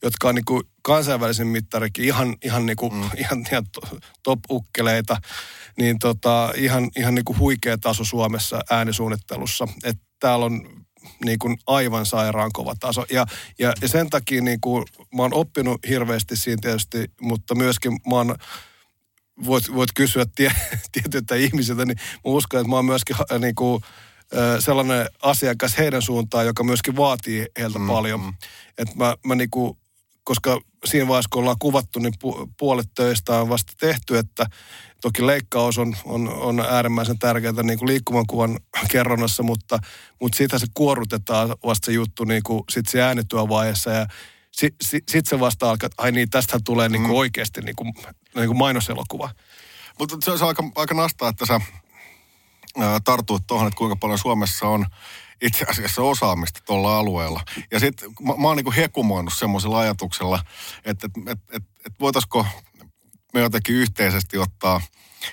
jotka 0.03 0.29
on 0.29 0.35
niin 0.35 0.45
kuin 0.45 0.63
kansainvälisen 0.81 1.47
mittarikin 1.47 2.05
ihan, 2.05 2.35
ihan, 2.43 2.65
niin 2.65 2.75
kuin, 2.75 2.93
mm. 2.93 3.03
ihan, 3.17 3.45
ihan 3.51 3.65
to- 3.71 3.97
top-ukkeleita, 4.23 5.17
niin 5.77 5.99
tota, 5.99 6.53
ihan, 6.55 6.89
ihan 6.97 7.15
niin 7.15 7.25
kuin 7.25 7.39
huikea 7.39 7.77
taso 7.77 8.03
Suomessa 8.03 8.61
äänisuunnittelussa. 8.69 9.67
Että 9.83 10.03
täällä 10.19 10.45
on 10.45 10.83
niin 11.25 11.39
kuin 11.39 11.57
aivan 11.67 12.05
sairaan 12.05 12.51
kova 12.53 12.73
taso. 12.79 13.05
Ja, 13.11 13.25
ja, 13.59 13.73
ja 13.81 13.87
sen 13.87 14.09
takia 14.09 14.41
niin 14.41 14.61
kuin, 14.61 14.85
mä 15.15 15.21
oon 15.21 15.33
oppinut 15.33 15.87
hirveästi 15.89 16.35
siinä 16.35 16.61
tietysti, 16.61 17.11
mutta 17.21 17.55
myöskin 17.55 17.91
mä 17.91 18.15
oon 18.15 18.35
voit, 19.45 19.73
voit 19.73 19.89
kysyä 19.95 20.25
tie, 20.35 20.51
tietyiltä 20.91 21.35
ihmisiltä, 21.35 21.85
niin 21.85 21.97
mä 21.97 22.19
uskon, 22.23 22.59
että 22.59 22.69
mä 22.69 22.75
oon 22.75 22.85
myöskin 22.85 23.15
äh, 23.31 23.39
niin 23.39 23.55
kuin, 23.55 23.83
äh, 24.37 24.59
sellainen 24.59 25.09
asiakas 25.21 25.77
heidän 25.77 26.01
suuntaan, 26.01 26.45
joka 26.45 26.63
myöskin 26.63 26.95
vaatii 26.95 27.45
heiltä 27.59 27.79
mm, 27.79 27.87
paljon. 27.87 28.19
Mm. 28.19 28.33
Että 28.77 28.95
mä, 28.95 29.15
mä 29.25 29.35
niin 29.35 29.49
kuin, 29.49 29.77
koska 30.23 30.61
siinä 30.85 31.07
vaiheessa, 31.07 31.29
kun 31.31 31.41
ollaan 31.41 31.59
kuvattu, 31.59 31.99
niin 31.99 32.13
pu, 32.19 32.49
puolet 32.59 32.89
töistä 32.95 33.41
on 33.41 33.49
vasta 33.49 33.73
tehty, 33.79 34.17
että 34.17 34.45
toki 35.01 35.27
leikkaus 35.27 35.77
on, 35.77 35.95
on, 36.05 36.29
on 36.29 36.59
äärimmäisen 36.59 37.19
tärkeää 37.19 37.63
niin 37.63 37.79
kuin 37.79 37.89
liikkuvan 37.89 38.27
kuvan 38.27 38.59
kerronnassa, 38.91 39.43
mutta, 39.43 39.79
mutta 40.21 40.37
siitä 40.37 40.59
se 40.59 40.67
kuorutetaan 40.73 41.55
vasta 41.65 41.85
se 41.85 41.91
juttu 41.91 42.23
niin 42.23 42.43
kuin 42.43 42.63
sit 42.71 42.85
se 42.89 43.01
äänityövaiheessa 43.01 43.91
ja 43.91 44.07
sitten 44.53 44.87
sit, 44.87 45.03
sit 45.09 45.25
se 45.25 45.39
vasta 45.39 45.69
alkaa, 45.69 45.87
että 45.87 46.03
ai 46.03 46.11
niin, 46.11 46.29
tästä 46.29 46.59
tulee 46.65 46.89
niin 46.89 47.01
kuin 47.01 47.17
oikeasti 47.17 47.61
niin 47.61 47.75
kuin, 47.75 47.93
niin 48.35 48.47
kuin 48.47 48.57
mainoselokuva. 48.57 49.29
Mutta 49.99 50.17
se, 50.21 50.37
se 50.37 50.43
on 50.43 50.47
aika, 50.47 50.63
aika 50.75 50.93
nastaa, 50.93 51.29
että 51.29 51.45
sä 51.45 51.61
ää, 52.79 52.99
tartuit 53.03 53.47
tuohon, 53.47 53.67
että 53.67 53.77
kuinka 53.77 53.95
paljon 53.95 54.19
Suomessa 54.19 54.67
on 54.67 54.85
itse 55.41 55.65
asiassa 55.69 56.01
osaamista 56.01 56.59
tuolla 56.65 56.97
alueella. 56.97 57.41
Ja 57.71 57.79
sitten 57.79 58.09
mä, 58.21 58.33
mä 58.37 58.47
oon 58.47 58.57
niinku 58.57 58.73
hekumoinut 58.77 59.33
semmoisella 59.33 59.79
ajatuksella, 59.79 60.43
että 60.85 61.07
et, 61.07 61.27
et, 61.27 61.39
et, 61.51 61.63
et 61.85 61.93
voitaisiko 61.99 62.45
me 63.33 63.39
jotenkin 63.39 63.75
yhteisesti 63.75 64.37
ottaa 64.37 64.81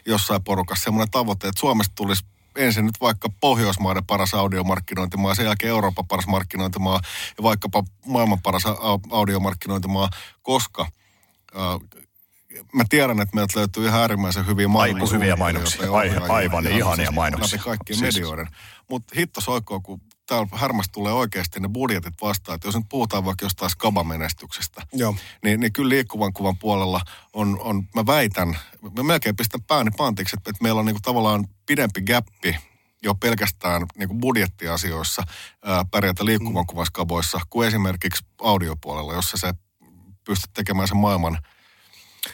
jossain 0.07 0.45
porukassa 0.45 0.85
semmoinen 0.85 1.11
tavoite, 1.11 1.49
että 1.49 1.61
Suomesta 1.61 1.95
tulisi 1.95 2.25
ensin 2.57 2.87
nyt 2.87 3.01
vaikka 3.01 3.29
Pohjoismaiden 3.41 4.07
paras 4.07 4.35
audiomarkkinointimaa, 4.35 5.35
sen 5.35 5.45
jälkeen 5.45 5.71
Euroopan 5.71 6.07
paras 6.07 6.27
markkinointimaa 6.27 7.01
ja 7.39 7.43
vaikkapa 7.43 7.85
maailman 8.07 8.43
paras 8.43 8.65
au- 8.67 9.09
audiomarkkinointimaa, 9.11 10.09
koska 10.43 10.83
äh, 11.57 11.89
mä 12.75 12.85
tiedän, 12.89 13.21
että 13.21 13.35
meiltä 13.35 13.59
löytyy 13.59 13.87
ihan 13.87 14.01
äärimmäisen 14.01 14.47
hyviä 14.47 14.67
Aiku 14.79 15.07
hyviä 15.11 15.37
mainoksia. 15.37 15.91
mainoksia. 15.91 16.27
Ai- 16.33 16.37
aivan 16.43 16.67
ihania 16.67 17.11
mainoksia. 17.11 17.57
Läpi 17.57 17.65
kaikkien 17.65 17.99
Siis- 17.99 18.15
medioiden. 18.15 18.49
Mutta 18.91 19.15
hitto 19.17 19.41
soikoo, 19.41 19.81
kun 19.81 20.01
täällä 20.31 20.49
härmästä 20.53 20.93
tulee 20.93 21.13
oikeasti 21.13 21.61
ne 21.61 21.69
budjetit 21.69 22.15
vastaan. 22.23 22.57
Että 22.57 22.69
jos 22.69 22.75
nyt 22.77 22.85
puhutaan 22.89 23.25
vaikka 23.25 23.45
jostain 23.45 23.71
skabamenestyksestä, 23.71 24.83
Joo. 24.93 25.15
niin, 25.45 25.61
niin 25.61 25.73
kyllä 25.73 25.89
liikkuvan 25.89 26.33
kuvan 26.33 26.59
puolella 26.59 27.01
on, 27.33 27.59
on 27.61 27.89
mä 27.95 28.07
väitän, 28.07 28.59
mä 28.97 29.03
melkein 29.03 29.37
pistän 29.37 29.63
pääni 29.63 29.91
pantiksi, 29.97 30.37
että, 30.39 30.51
että 30.51 30.63
meillä 30.63 30.79
on 30.79 30.87
niinku 30.87 31.01
tavallaan 31.03 31.47
pidempi 31.67 32.03
gappi 32.03 32.57
jo 33.03 33.15
pelkästään 33.15 33.87
niinku 33.99 34.15
budjettiasioissa 34.15 35.23
ää, 35.65 35.85
pärjätä 35.91 36.25
liikkuvan 36.25 36.67
kuvan 36.67 36.87
skaboissa 36.87 37.41
kuin 37.51 37.69
esimerkiksi 37.69 38.25
audiopuolella, 38.43 39.15
jossa 39.15 39.37
se 39.37 39.53
pystyt 40.25 40.51
tekemään 40.55 40.89
sen 40.89 40.97
maailman 40.97 41.39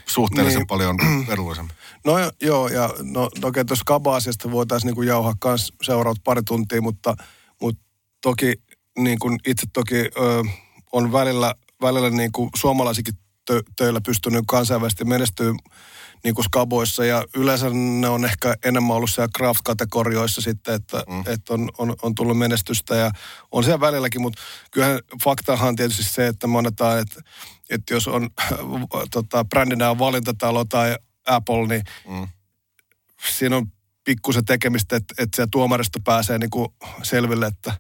suhteellisen 0.07 0.59
Niin. 0.59 0.67
paljon 0.67 0.97
edullisemmin. 1.29 1.77
No 2.05 2.19
jo- 2.19 2.33
joo, 2.43 2.69
ja 2.69 2.91
no 3.03 3.31
toki 3.41 3.65
tuossa 3.65 3.83
kaba-asiasta 3.87 4.51
voitaisiin 4.51 4.87
niinku 4.87 5.03
jauhaa 5.03 5.35
myös 5.45 5.73
seuraavat 5.83 6.25
pari 6.25 6.43
tuntia, 6.43 6.83
mutta 6.83 7.17
toki 8.21 8.53
niin 8.99 9.19
kuin 9.19 9.39
itse 9.47 9.67
toki 9.73 9.97
ö, 9.97 10.43
on 10.93 11.13
välillä, 11.13 11.55
välillä 11.83 12.11
niin 12.11 12.33
kuin 12.33 12.51
suomalaisikin 12.57 13.15
töillä 13.77 14.01
pystynyt 14.01 14.45
kansainvälisesti 14.47 15.05
menestyä 15.05 15.53
niin 16.25 16.35
kuin 16.35 16.45
skaboissa 16.45 17.05
ja 17.05 17.25
yleensä 17.37 17.71
ne 17.71 18.09
on 18.09 18.25
ehkä 18.25 18.55
enemmän 18.65 18.97
ollut 18.97 19.11
siellä 19.11 19.31
craft-kategorioissa 19.39 20.43
sitten, 20.43 20.75
että, 20.75 21.05
mm. 21.09 21.21
että 21.27 21.55
on, 21.55 21.71
on, 21.79 21.95
on, 22.03 22.15
tullut 22.15 22.39
menestystä 22.39 22.97
ja 22.97 23.11
on 23.53 23.65
siellä 23.65 23.81
välilläkin, 23.81 24.23
mutta 24.23 24.43
kyllähän 24.71 24.99
faktahan 25.25 25.69
on 25.69 25.77
tietysti 25.77 26.05
se, 26.05 26.27
että 26.27 26.47
me 26.47 26.59
annetaan, 26.59 26.99
että, 26.99 27.21
että 27.71 27.95
jos 27.95 28.09
on 28.09 28.31
tota, 29.15 29.45
brändinä 29.45 29.91
on 29.91 29.99
valintatalo 29.99 30.65
tai 30.65 30.97
Apple, 31.27 31.67
niin 31.67 31.83
mm. 32.09 32.29
siinä 33.37 33.57
on 33.57 33.67
pikkusen 34.07 34.45
tekemistä, 34.45 34.97
että, 34.97 35.15
että 35.19 35.37
se 35.37 35.47
tuomaristo 35.51 35.99
pääsee 36.05 36.39
niin 36.39 36.51
kuin 36.51 36.69
selville, 37.03 37.47
että 37.47 37.73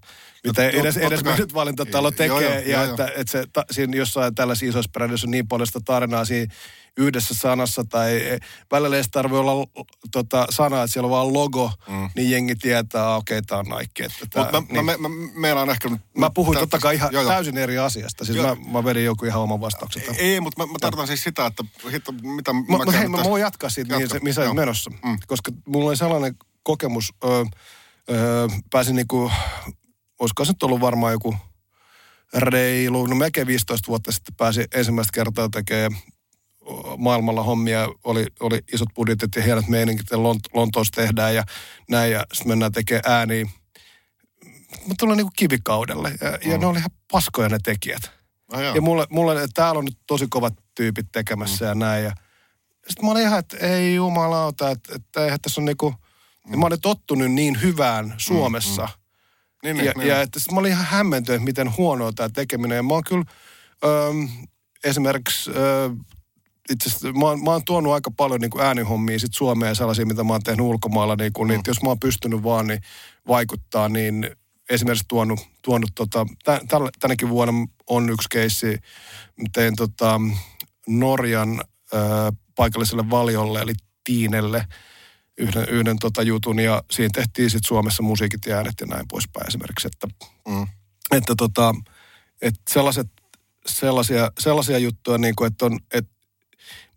mitä 0.46 0.62
no, 0.62 0.68
edes, 0.68 0.96
edes 0.96 1.24
nyt 1.24 1.54
valintatalo 1.54 2.10
tekee. 2.10 2.26
Joo, 2.26 2.40
joo, 2.40 2.52
ja 2.52 2.82
joo, 2.82 2.84
että, 2.84 3.06
että 3.16 3.32
se, 3.32 3.44
ta, 3.52 3.64
siinä 3.70 3.96
jossain 3.96 4.34
tällaisissa 4.34 4.66
isoissa 4.66 4.90
brändissä 4.92 5.26
on 5.26 5.30
niin 5.30 5.48
paljon 5.48 5.66
sitä 5.66 5.80
tarinaa 5.84 6.24
siinä 6.24 6.54
yhdessä 6.96 7.34
sanassa 7.34 7.84
tai 7.84 8.38
välillä 8.70 8.96
ei 8.96 9.02
tarvitse 9.10 9.38
olla 9.38 9.66
tota, 10.12 10.46
sana, 10.50 10.82
että 10.82 10.92
siellä 10.92 11.06
on 11.06 11.10
vaan 11.10 11.32
logo, 11.32 11.72
mm. 11.88 12.10
niin 12.16 12.30
jengi 12.30 12.54
tietää, 12.54 13.14
okei, 13.14 13.38
okay, 13.38 13.46
tämä 13.46 13.58
on 13.58 13.78
Nike. 13.78 14.04
Että 14.04 14.26
tää, 14.30 14.52
mä, 14.52 14.62
niin. 14.68 14.84
mä, 14.84 14.98
mä, 14.98 15.08
mä, 15.54 15.64
mä 15.64 15.72
ehkä... 15.72 15.90
Mä 16.18 16.30
puhuin 16.30 16.58
totta 16.58 16.78
kai 16.78 16.94
ihan 16.94 17.08
joo, 17.12 17.22
joo. 17.22 17.32
täysin 17.32 17.58
eri 17.58 17.78
asiasta. 17.78 18.24
Siis 18.24 18.38
mä, 18.38 18.56
mä 18.72 18.84
vedin 18.84 19.04
joku 19.04 19.24
ihan 19.24 19.42
oman 19.42 19.60
vastauksen. 19.60 20.02
Ei, 20.02 20.32
ei 20.32 20.40
mutta 20.40 20.66
mä, 20.66 20.72
mä 20.72 20.78
tarkoitan 20.80 21.06
siis 21.06 21.24
sitä, 21.24 21.46
että 21.46 21.64
hitto, 21.92 22.12
mitä 22.12 22.52
mä, 22.52 22.60
mä, 22.86 22.92
hei, 22.92 23.08
mä 23.08 23.24
voin 23.24 23.42
jatkaa 23.42 23.70
siitä, 23.70 23.96
mihin, 23.96 24.10
missä 24.22 24.42
joo. 24.42 24.54
menossa. 24.54 24.90
Mm. 24.90 25.16
Koska 25.26 25.52
mulla 25.66 25.88
oli 25.88 25.96
sellainen 25.96 26.36
kokemus, 26.62 27.14
öö, 27.24 27.44
öö, 28.10 28.48
pääsin 28.70 28.96
niinku, 28.96 29.32
olisiko 30.18 30.44
se 30.44 30.50
nyt 30.52 30.62
ollut 30.62 30.80
varmaan 30.80 31.12
joku 31.12 31.36
reilu, 32.34 33.06
no 33.06 33.14
melkein 33.14 33.46
15 33.46 33.88
vuotta 33.88 34.12
sitten 34.12 34.34
pääsin 34.34 34.64
ensimmäistä 34.74 35.12
kertaa 35.14 35.48
tekemään 35.48 36.00
maailmalla 36.96 37.42
hommia, 37.42 37.88
oli, 38.04 38.26
oli 38.40 38.60
isot 38.72 38.88
budjetit 38.94 39.36
ja 39.36 39.42
hienot 39.42 39.68
meininkit 39.68 40.06
ja 40.10 40.16
Lont- 40.16 40.50
Lontoossa 40.54 40.92
tehdään 40.96 41.34
ja 41.34 41.44
näin 41.90 42.12
ja 42.12 42.24
sitten 42.32 42.48
mennään 42.48 42.72
tekemään 42.72 43.04
ääniä. 43.06 43.44
Mä 44.86 44.94
tulin 44.98 45.16
niinku 45.16 45.32
kivikaudelle 45.36 46.12
ja, 46.20 46.38
mm. 46.44 46.50
ja 46.50 46.58
ne 46.58 46.66
oli 46.66 46.78
ihan 46.78 46.90
paskoja 47.12 47.48
ne 47.48 47.58
tekijät. 47.64 48.10
Oh, 48.52 48.60
ja 48.60 48.80
mulle, 48.80 49.06
mulle, 49.10 49.48
täällä 49.54 49.78
on 49.78 49.84
nyt 49.84 49.98
tosi 50.06 50.26
kovat 50.30 50.54
tyypit 50.74 51.06
tekemässä 51.12 51.64
mm. 51.64 51.68
ja 51.68 51.74
näin 51.74 52.04
ja 52.04 52.12
sitten 52.88 53.04
mä 53.04 53.10
olin 53.10 53.22
ihan, 53.22 53.38
että 53.38 53.56
ei 53.56 53.94
jumalauta, 53.94 54.70
että, 54.70 54.94
että 54.94 55.24
eihän 55.24 55.40
tässä 55.40 55.60
on 55.60 55.64
niinku, 55.64 55.94
mm. 56.48 56.58
mä 56.58 56.66
olin 56.66 56.80
tottunut 56.80 57.32
niin 57.32 57.62
hyvään 57.62 58.14
Suomessa. 58.16 58.82
Mm, 58.82 58.88
mm. 58.88 59.06
Niin, 59.62 59.76
niin, 59.76 59.86
ja, 59.86 59.92
niin. 59.96 60.08
ja 60.08 60.20
että 60.20 60.40
mä 60.52 60.60
olin 60.60 60.72
ihan 60.72 60.86
hämmentynyt, 60.86 61.42
miten 61.42 61.76
huonoa 61.76 62.12
tämä 62.12 62.28
tekeminen. 62.28 62.76
Ja 62.76 62.82
mä 62.82 62.94
oon 62.94 63.04
kyllä 63.04 63.24
öö, 63.84 64.12
esimerkiksi 64.84 65.50
öö, 65.50 65.90
itse 66.70 66.88
asiassa 66.88 67.12
mä 67.12 67.26
oon, 67.26 67.44
mä 67.44 67.50
oon 67.50 67.64
tuonut 67.64 67.92
aika 67.92 68.10
paljon 68.10 68.40
niin 68.40 68.50
kuin 68.50 68.64
äänihommia 68.64 69.18
sit 69.18 69.34
Suomeen 69.34 69.76
sellaisia, 69.76 70.06
mitä 70.06 70.24
mä 70.24 70.32
oon 70.32 70.42
tehnyt 70.42 70.66
ulkomailla. 70.66 71.16
Niin 71.16 71.32
kuin, 71.32 71.48
mm. 71.48 71.52
niin, 71.52 71.60
jos 71.66 71.82
mä 71.82 71.88
oon 71.88 72.00
pystynyt 72.00 72.42
vaan 72.42 72.66
niin 72.66 72.80
vaikuttaa, 73.28 73.88
niin 73.88 74.30
esimerkiksi 74.70 75.04
tuonut, 75.08 75.40
tuonut 75.62 75.90
tota, 75.94 76.26
tä, 76.44 76.60
tänäkin 77.00 77.28
vuonna 77.28 77.66
on 77.86 78.10
yksi 78.10 78.28
keissi, 78.28 78.78
tein 79.52 79.76
tota, 79.76 80.20
Norjan 80.86 81.60
ö, 81.94 81.98
paikalliselle 82.56 83.10
valiolle, 83.10 83.60
eli 83.60 83.72
Tiinelle, 84.04 84.66
yhden, 85.38 85.68
yhden 85.68 85.98
tota 85.98 86.22
jutun, 86.22 86.58
ja 86.58 86.82
siinä 86.90 87.10
tehtiin 87.14 87.50
sitten 87.50 87.68
Suomessa 87.68 88.02
musiikit 88.02 88.46
ja 88.46 88.56
äänet 88.56 88.74
ja 88.80 88.86
näin 88.86 89.08
poispäin 89.08 89.48
esimerkiksi, 89.48 89.88
että, 89.88 90.06
mm. 90.48 90.66
että, 91.10 91.34
tota, 91.36 91.74
että 92.42 92.60
sellaiset, 92.70 93.08
sellaisia, 93.66 94.30
sellaisia 94.38 94.78
juttuja, 94.78 95.18
niin 95.18 95.36
kuin, 95.36 95.46
että 95.46 95.66
on, 95.66 95.78
että 95.94 96.15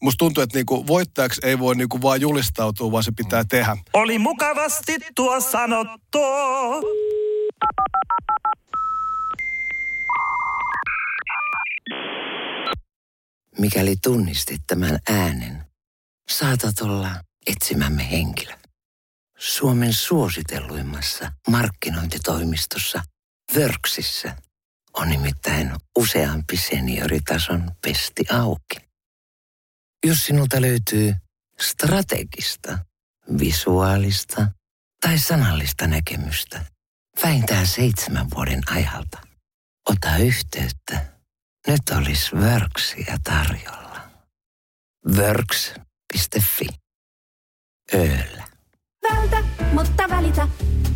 musta 0.02 0.17
tuntuu, 0.17 0.43
että 0.43 0.58
niinku 0.58 0.88
voittajaksi 0.88 1.41
ei 1.43 1.60
voi 1.60 1.76
niinku 1.76 2.02
vaan 2.02 2.22
julistautua, 2.22 2.91
vaan 2.91 3.04
se 3.04 3.12
pitää 3.12 3.43
tehdä. 3.50 3.78
Oli 3.93 4.19
mukavasti 4.19 4.98
tuo 5.15 5.39
sanottu. 5.39 6.19
Mikäli 13.58 13.95
tunnistit 14.04 14.62
tämän 14.67 15.00
äänen, 15.10 15.63
saatat 16.30 16.80
olla 16.82 17.10
etsimämme 17.48 18.12
henkilö. 18.12 18.54
Suomen 19.38 19.93
suositelluimmassa 19.93 21.32
markkinointitoimistossa 21.50 23.02
Vörksissä 23.56 24.36
on 24.93 25.10
nimittäin 25.10 25.72
useampi 25.98 26.58
senioritason 26.58 27.72
pesti 27.82 28.24
auki. 28.32 28.88
Jos 30.06 30.26
sinulta 30.26 30.62
löytyy 30.62 31.16
strategista, 31.62 32.80
visuaalista 33.40 34.48
tai 35.02 35.18
sanallista 35.18 35.88
näkemystä 35.88 36.66
vähintään 37.24 37.68
seitsemän 37.68 38.28
vuoden 38.36 38.62
ajalta, 38.72 39.18
ota 39.90 40.18
yhteyttä. 40.18 41.06
Nyt 41.68 41.82
olisi 41.98 42.36
Worksia 42.36 43.18
tarjolla. 43.24 44.02
Works.fi. 45.16 46.68
Ööllä. 47.94 48.44
Vältä, 49.10 49.44
mutta 49.74 50.10
välitä. 50.10 50.48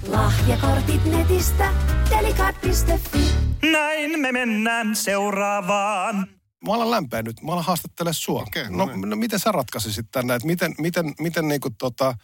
Lahjakortit 0.08 1.06
netistä. 1.06 1.74
Delikat.fi. 2.10 3.36
Näin 3.72 4.20
me 4.20 4.32
mennään 4.32 4.96
seuraavaan 4.96 6.28
mä 6.68 6.74
alan 6.74 6.92
lämpeä 6.92 7.22
nyt, 7.22 7.42
mä 7.42 7.52
alan 7.52 7.64
haastattele 7.64 8.14
sua. 8.14 8.42
Okay, 8.42 8.66
no, 8.70 8.86
no, 8.86 8.96
no, 8.96 9.16
miten 9.16 9.40
sä 9.40 9.52
ratkaisisit 9.52 10.12
tänne, 10.12 10.36
että 10.36 10.48
miten, 10.48 10.76
miten, 10.78 11.14
miten 11.20 11.48
niinku 11.48 11.70
tota, 11.70 12.18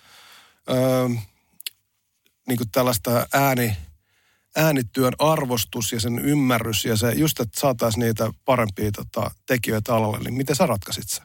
öö, 0.70 1.10
niinku 2.48 2.64
tällaista 2.72 3.28
ääni, 3.34 3.78
äänityön 4.56 5.14
arvostus 5.20 5.92
ja 5.92 6.00
sen 6.00 6.20
ymmärrys 6.20 6.86
ja 6.86 6.98
se 6.98 7.12
just, 7.12 7.40
että 7.40 7.60
saataisiin 7.60 8.02
niitä 8.02 8.32
parempia 8.46 8.92
tota, 8.92 9.32
tekijöitä 9.46 9.96
alalle, 9.96 10.20
niin 10.20 10.34
miten 10.34 10.56
sä 10.56 10.66
ratkaisit 10.66 11.10
se? 11.10 11.22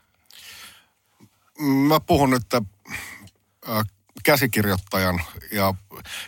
Mä 1.88 2.00
puhun 2.00 2.30
nyt 2.30 2.54
äh, 2.54 3.84
käsikirjoittajan 4.24 5.20
ja 5.52 5.74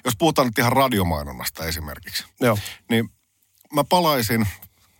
jos 0.04 0.16
puhutaan 0.18 0.48
nyt 0.48 0.58
ihan 0.58 0.72
radiomainonnasta 0.72 1.64
esimerkiksi, 1.64 2.24
Joo. 2.40 2.58
niin 2.90 3.10
mä 3.72 3.84
palaisin 3.84 4.46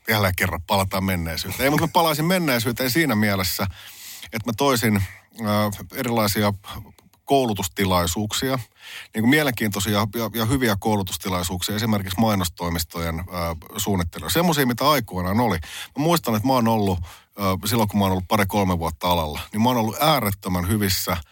jälleen 0.09 0.37
kerran 0.37 0.63
palataan 0.67 1.05
menneisyyteen. 1.05 1.65
Ei, 1.65 1.71
mutta 1.71 1.87
mä 1.87 1.93
palaisin 1.93 2.25
menneisyyteen 2.25 2.91
siinä 2.91 3.15
mielessä, 3.15 3.67
että 4.25 4.51
mä 4.51 4.53
toisin 4.57 4.97
äh, 4.97 5.87
erilaisia 5.95 6.53
koulutustilaisuuksia, 7.25 8.59
niin 9.15 9.23
kuin 9.23 9.31
mielenkiintoisia 9.31 9.93
ja, 10.15 10.31
ja 10.35 10.45
hyviä 10.45 10.77
koulutustilaisuuksia 10.79 11.77
esimerkiksi 11.77 12.21
mainostoimistojen 12.21 13.19
äh, 13.19 13.25
suunnittelua. 13.77 14.31
Semmoisia, 14.31 14.67
mitä 14.67 14.91
aikoinaan 14.91 15.41
oli. 15.41 15.59
Mä 15.99 16.03
muistan, 16.03 16.35
että 16.35 16.47
mä 16.47 16.53
oon 16.53 16.69
ollut, 16.69 16.99
äh, 16.99 17.45
silloin 17.65 17.89
kun 17.89 17.99
mä 17.99 18.05
oon 18.05 18.13
ollut 18.13 18.29
pari-kolme 18.29 18.79
vuotta 18.79 19.09
alalla, 19.09 19.41
niin 19.53 19.63
mä 19.63 19.69
oon 19.69 19.79
ollut 19.79 19.97
äärettömän 20.01 20.69
hyvissä 20.69 21.13
äh, 21.13 21.23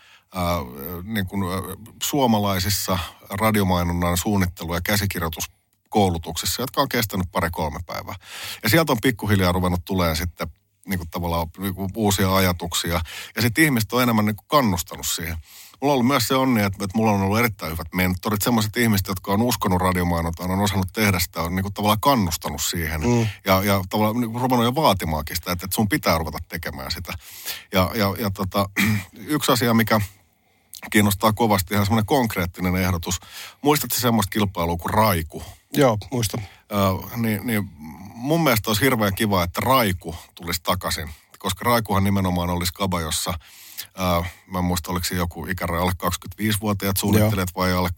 niin 1.03 1.27
kuin, 1.27 1.43
äh, 1.43 1.61
suomalaisissa 2.03 2.99
radiomainonnan 3.31 4.17
suunnittelu- 4.17 4.75
ja 4.75 4.81
käsikirjoitus 4.81 5.51
koulutuksessa, 5.95 6.63
jotka 6.63 6.81
on 6.81 6.89
kestänyt 6.89 7.27
pari-kolme 7.33 7.81
päivää. 7.87 8.15
Ja 8.63 8.69
sieltä 8.69 8.93
on 8.93 8.99
pikkuhiljaa 9.03 9.53
ruvennut 9.53 9.85
tulee 9.85 10.15
sitten 10.15 10.49
niin 10.87 10.99
kuin 10.99 11.11
tavallaan 11.11 11.47
niin 11.59 11.75
kuin 11.75 11.91
uusia 11.97 12.35
ajatuksia. 12.35 13.01
Ja 13.37 13.43
sitten 13.43 13.65
ihmiset 13.65 13.93
on 13.93 14.03
enemmän 14.03 14.25
niin 14.25 14.37
kuin 14.37 14.49
kannustanut 14.49 15.07
siihen. 15.07 15.37
Mulla 15.81 15.93
on 15.93 15.95
ollut 15.95 16.07
myös 16.07 16.29
se 16.29 16.35
onni, 16.35 16.63
että, 16.63 16.85
että 16.85 16.99
mulla 16.99 17.13
on 17.13 17.23
ollut 17.23 17.39
erittäin 17.39 17.73
hyvät 17.73 17.87
mentorit. 17.95 18.43
Sellaiset 18.43 18.77
ihmiset, 18.77 19.09
jotka 19.09 19.33
on 19.33 19.43
uskonut 19.43 19.81
radiomainontaan, 19.81 20.51
on 20.51 20.61
osannut 20.61 20.89
tehdä 20.93 21.19
sitä, 21.19 21.43
on 21.43 21.55
niin 21.55 21.63
kuin 21.63 21.75
tavallaan 21.75 22.01
kannustanut 22.01 22.63
siihen. 22.63 23.01
Mm. 23.01 23.27
Ja, 23.45 23.63
ja 23.63 23.85
tavallaan 23.91 24.21
niin 24.21 24.41
ruvennut 24.41 24.65
jo 24.65 24.75
vaatimaankin 24.75 25.37
sitä, 25.37 25.53
että, 25.53 25.67
että 25.67 25.75
sun 25.75 25.89
pitää 25.89 26.19
ruveta 26.19 26.39
tekemään 26.49 26.91
sitä. 26.91 27.13
Ja, 27.73 27.91
ja, 27.95 28.15
ja 28.19 28.31
tota, 28.31 28.69
yksi 29.37 29.53
asia, 29.53 29.75
mikä 29.75 30.01
kiinnostaa 30.91 31.33
kovasti, 31.33 31.75
ihan 31.75 31.87
semmoinen 31.87 32.07
konkreettinen 32.07 32.77
ehdotus. 32.77 33.21
Muistatko 33.63 33.97
semmoista 33.99 34.31
kilpailua 34.31 34.77
kuin 34.77 34.95
Raiku? 34.95 35.43
Joo, 35.75 35.99
muistan. 36.11 36.41
Äh, 36.41 37.21
niin, 37.21 37.47
niin 37.47 37.71
mun 38.15 38.45
mielestä 38.45 38.71
olisi 38.71 38.83
hirveän 38.83 39.15
kiva, 39.15 39.43
että 39.45 39.61
Raiku 39.61 40.17
tulisi 40.35 40.61
takaisin. 40.63 41.11
Koska 41.39 41.65
Raikuhan 41.65 42.05
nimenomaan 42.05 42.51
olisi 42.51 42.73
kaba, 42.73 43.01
jossa 43.01 43.31
äh, 44.01 44.33
mä 44.47 44.59
en 44.59 44.65
muista, 44.65 44.93
oliko 44.93 45.05
se 45.05 45.15
joku 45.15 45.47
ikäraja 45.47 45.83
alle 45.83 45.93
25-vuotiaat 46.07 46.97
suunnittelijat 46.97 47.49
Joo. 47.57 47.63
vai 47.63 47.73
alle 47.73 47.91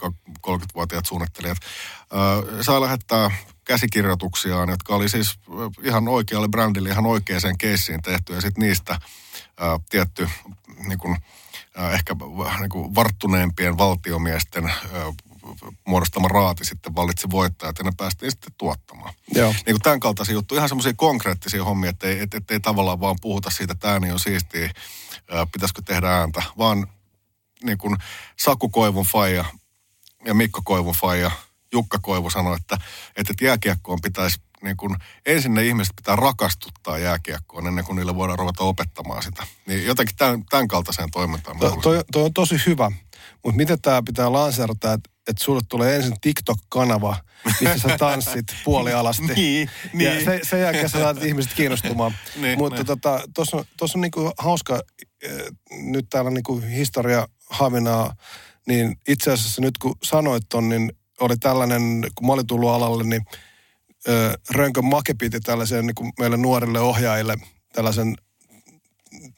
30-vuotiaat 0.46 1.06
suunnittelijat. 1.06 1.58
Äh, 1.60 2.60
saa 2.60 2.80
lähettää 2.80 3.30
käsikirjoituksiaan, 3.64 4.68
jotka 4.68 4.94
oli 4.94 5.08
siis 5.08 5.38
ihan 5.82 6.08
oikealle 6.08 6.48
brändille, 6.48 6.88
ihan 6.88 7.06
oikeaan 7.06 7.58
keissiin 7.58 8.02
tehty 8.02 8.34
ja 8.34 8.40
sitten 8.40 8.62
niistä 8.62 8.92
äh, 8.92 9.00
tietty 9.90 10.28
niin 10.88 10.98
kun, 10.98 11.16
äh, 11.78 11.92
ehkä 11.94 12.16
niin 12.60 12.68
kuin 12.70 12.94
varttuneempien 12.94 13.78
valtiomiesten 13.78 14.64
äh, 14.64 14.76
muodostama 15.86 16.28
raati 16.28 16.64
sitten 16.64 16.96
valitsi 16.96 17.30
voittajat 17.30 17.78
ja 17.78 17.84
ne 17.84 17.92
päästiin 17.96 18.30
sitten 18.30 18.52
tuottamaan. 18.58 19.14
Joo. 19.34 19.50
Niin 19.50 19.64
kuin 19.64 19.82
tämän 19.82 20.00
kaltaisia 20.00 20.32
juttuja, 20.32 20.58
ihan 20.58 20.68
semmoisia 20.68 20.92
konkreettisia 20.96 21.64
hommia, 21.64 21.90
että 21.90 22.06
ei, 22.06 22.20
et, 22.20 22.34
et, 22.34 22.50
ei 22.50 22.60
tavallaan 22.60 23.00
vaan 23.00 23.16
puhuta 23.20 23.50
siitä, 23.50 23.72
että 23.72 23.92
ääni 23.92 24.12
on 24.12 24.20
siistiä, 24.20 24.70
pitäisikö 25.52 25.82
tehdä 25.84 26.08
ääntä, 26.08 26.42
vaan 26.58 26.86
niin 27.64 27.78
kuin 27.78 27.96
Saku 28.36 28.68
Koivun 28.68 29.06
faija 29.06 29.44
ja 30.24 30.34
Mikko 30.34 30.60
Koivun 30.64 30.94
faija, 30.94 31.30
Jukka 31.72 31.98
Koivu 31.98 32.30
sanoi, 32.30 32.56
että, 32.56 32.78
että 33.16 33.34
jääkiekkoon 33.44 34.00
pitäisi 34.02 34.40
niin 34.62 34.76
kun, 34.76 34.96
ensin 35.26 35.54
ne 35.54 35.66
ihmiset 35.66 35.96
pitää 35.96 36.16
rakastuttaa 36.16 36.98
jääkiekkoon 36.98 37.66
ennen 37.66 37.84
kuin 37.84 37.96
niille 37.96 38.14
voidaan 38.14 38.38
ruveta 38.38 38.64
opettamaan 38.64 39.22
sitä. 39.22 39.46
Niin 39.66 39.86
jotenkin 39.86 40.16
tämän, 40.16 40.44
tämän 40.50 40.68
kaltaiseen 40.68 41.10
toimintaan. 41.10 41.58
To, 41.58 41.78
toi, 41.82 42.04
toi 42.12 42.24
on 42.24 42.34
tosi 42.34 42.56
hyvä, 42.66 42.90
mutta 43.44 43.56
miten 43.56 43.80
tämä 43.80 44.02
pitää 44.02 44.32
lanseerata, 44.32 44.92
että 44.92 45.10
että 45.28 45.44
sulle 45.44 45.60
tulee 45.68 45.96
ensin 45.96 46.16
TikTok-kanava, 46.20 47.16
missä 47.44 47.78
sä 47.78 47.98
tanssit 47.98 48.44
puolialasti. 48.64 49.34
niin, 49.34 49.70
ja 49.94 50.10
niin. 50.10 50.24
se, 50.24 50.40
sen 50.42 50.60
jälkeen 50.60 50.88
sä 50.88 50.98
saat 50.98 51.24
ihmiset 51.24 51.52
kiinnostumaan. 51.54 52.12
Niin, 52.36 52.58
Mutta 52.58 52.76
niin. 52.76 52.86
tota, 52.86 53.20
tuossa 53.34 53.56
on, 53.56 53.64
on 53.94 54.00
niinku 54.00 54.32
hauska, 54.38 54.74
äh, 54.74 55.30
nyt 55.70 56.06
täällä 56.10 56.30
niinku 56.30 56.60
historia 56.60 57.28
havinaa, 57.50 58.14
niin 58.66 58.96
itse 59.08 59.32
asiassa 59.32 59.62
nyt 59.62 59.78
kun 59.78 59.94
sanoit 60.02 60.42
ton, 60.48 60.68
niin 60.68 60.92
oli 61.20 61.36
tällainen, 61.36 62.06
kun 62.14 62.26
mä 62.26 62.32
olin 62.32 62.46
tullut 62.46 62.70
alalle, 62.70 63.04
niin 63.04 63.22
ö, 64.08 64.38
Rönkön 64.50 64.84
Make 64.84 65.14
piti 65.14 65.40
tällaisen 65.40 65.86
niin 65.86 66.12
meille 66.18 66.36
nuorille 66.36 66.80
ohjaajille 66.80 67.36
tällaisen 67.72 68.16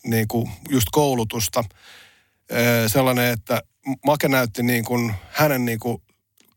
niin 0.04 0.28
kuin 0.28 0.50
just 0.68 0.86
koulutusta. 0.92 1.64
Ö, 2.52 2.88
sellainen, 2.88 3.32
että 3.32 3.62
Make 4.06 4.28
näytti 4.28 4.62
niin 4.62 4.84
kuin 4.84 5.14
hänen 5.30 5.64
niin 5.64 5.78
kuin 5.78 6.02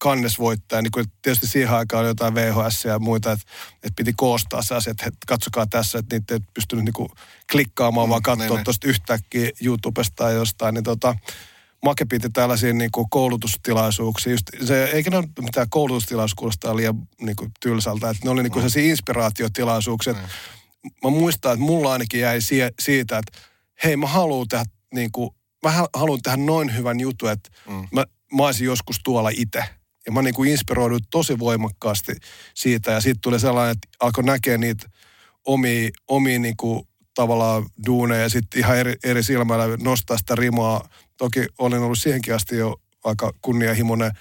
kannesvoittaja, 0.01 0.81
niin 0.81 0.91
kuin 0.91 1.05
tietysti 1.21 1.47
siihen 1.47 1.73
aikaan 1.73 2.01
oli 2.01 2.09
jotain 2.09 2.35
VHS 2.35 2.85
ja 2.85 2.99
muita, 2.99 3.31
että, 3.31 3.45
että 3.75 3.93
piti 3.95 4.13
koostaa 4.17 4.61
se 4.61 4.75
asia, 4.75 4.91
että 4.91 5.03
he, 5.05 5.11
katsokaa 5.27 5.65
tässä, 5.67 5.99
että 5.99 6.15
niitä 6.15 6.33
ei 6.33 6.39
pystynyt 6.53 6.85
niin 6.85 6.93
kuin 6.93 7.09
klikkaamaan, 7.51 8.09
vaan 8.09 8.21
katsoa 8.21 8.47
niin, 8.47 8.55
niin. 8.55 8.63
tuosta 8.63 8.87
yhtäkkiä 8.87 9.49
YouTubesta 9.61 10.15
tai 10.15 10.33
jostain, 10.33 10.73
niin 10.73 10.83
tota, 10.83 11.15
Make 11.83 12.05
piti 12.05 12.29
tällaisia 12.29 12.73
niin 12.73 12.91
kuin 12.91 13.09
koulutustilaisuuksia. 13.09 14.31
Just, 14.31 14.45
se, 14.65 14.83
eikä 14.83 15.09
ne 15.09 15.17
ole 15.17 15.27
mitään 15.41 15.69
koulutustilaisuus 15.69 16.35
kuulostaa 16.35 16.75
liian 16.75 17.07
niin 17.21 17.35
kuin 17.35 17.51
tylsältä, 17.59 18.09
että 18.09 18.21
ne 18.23 18.29
oli 18.29 18.43
niin 18.43 18.51
kuin 18.51 18.61
sellaisia 18.61 18.89
inspiraatiotilaisuuksia. 18.89 20.11
että 20.11 20.23
Mä 21.03 21.09
muistan, 21.09 21.53
että 21.53 21.65
mulla 21.65 21.91
ainakin 21.91 22.19
jäi 22.19 22.41
sie, 22.41 22.71
siitä, 22.79 23.17
että 23.17 23.39
hei 23.83 23.97
mä 23.97 24.07
haluan 24.07 24.47
tehdä 24.47 24.65
niin 24.93 25.11
kuin, 25.11 25.29
mä 25.63 25.71
hal- 25.71 25.89
haluan 25.93 26.21
tehdä 26.23 26.37
noin 26.37 26.75
hyvän 26.77 26.99
jutun, 26.99 27.31
että 27.31 27.49
mm. 27.69 27.87
mä, 27.91 28.05
mä 28.37 28.43
olisin 28.45 28.65
joskus 28.65 28.99
tuolla 29.03 29.29
itse. 29.29 29.63
Ja 30.05 30.11
mä 30.11 30.21
niin 30.21 30.33
kuin 30.33 30.49
inspiroidun 30.51 30.99
tosi 31.11 31.39
voimakkaasti 31.39 32.11
siitä. 32.53 32.91
Ja 32.91 33.01
sitten 33.01 33.21
tuli 33.21 33.39
sellainen, 33.39 33.71
että 33.71 33.87
alkoi 33.99 34.23
näkeä 34.23 34.57
niitä 34.57 34.89
omia, 35.45 35.89
omia 36.07 36.39
niin 36.39 36.57
kuin 36.57 36.87
tavallaan 37.15 37.65
duuneja 37.85 38.21
ja 38.21 38.29
sitten 38.29 38.59
ihan 38.59 38.77
eri, 38.77 38.95
eri 39.03 39.23
silmällä 39.23 39.77
nostaa 39.77 40.17
sitä 40.17 40.35
rimaa. 40.35 40.89
Toki 41.17 41.45
olin 41.57 41.79
ollut 41.79 41.99
siihenkin 41.99 42.35
asti 42.35 42.55
jo 42.57 42.81
aika 43.03 43.33
kunnianhimoinen 43.41 44.11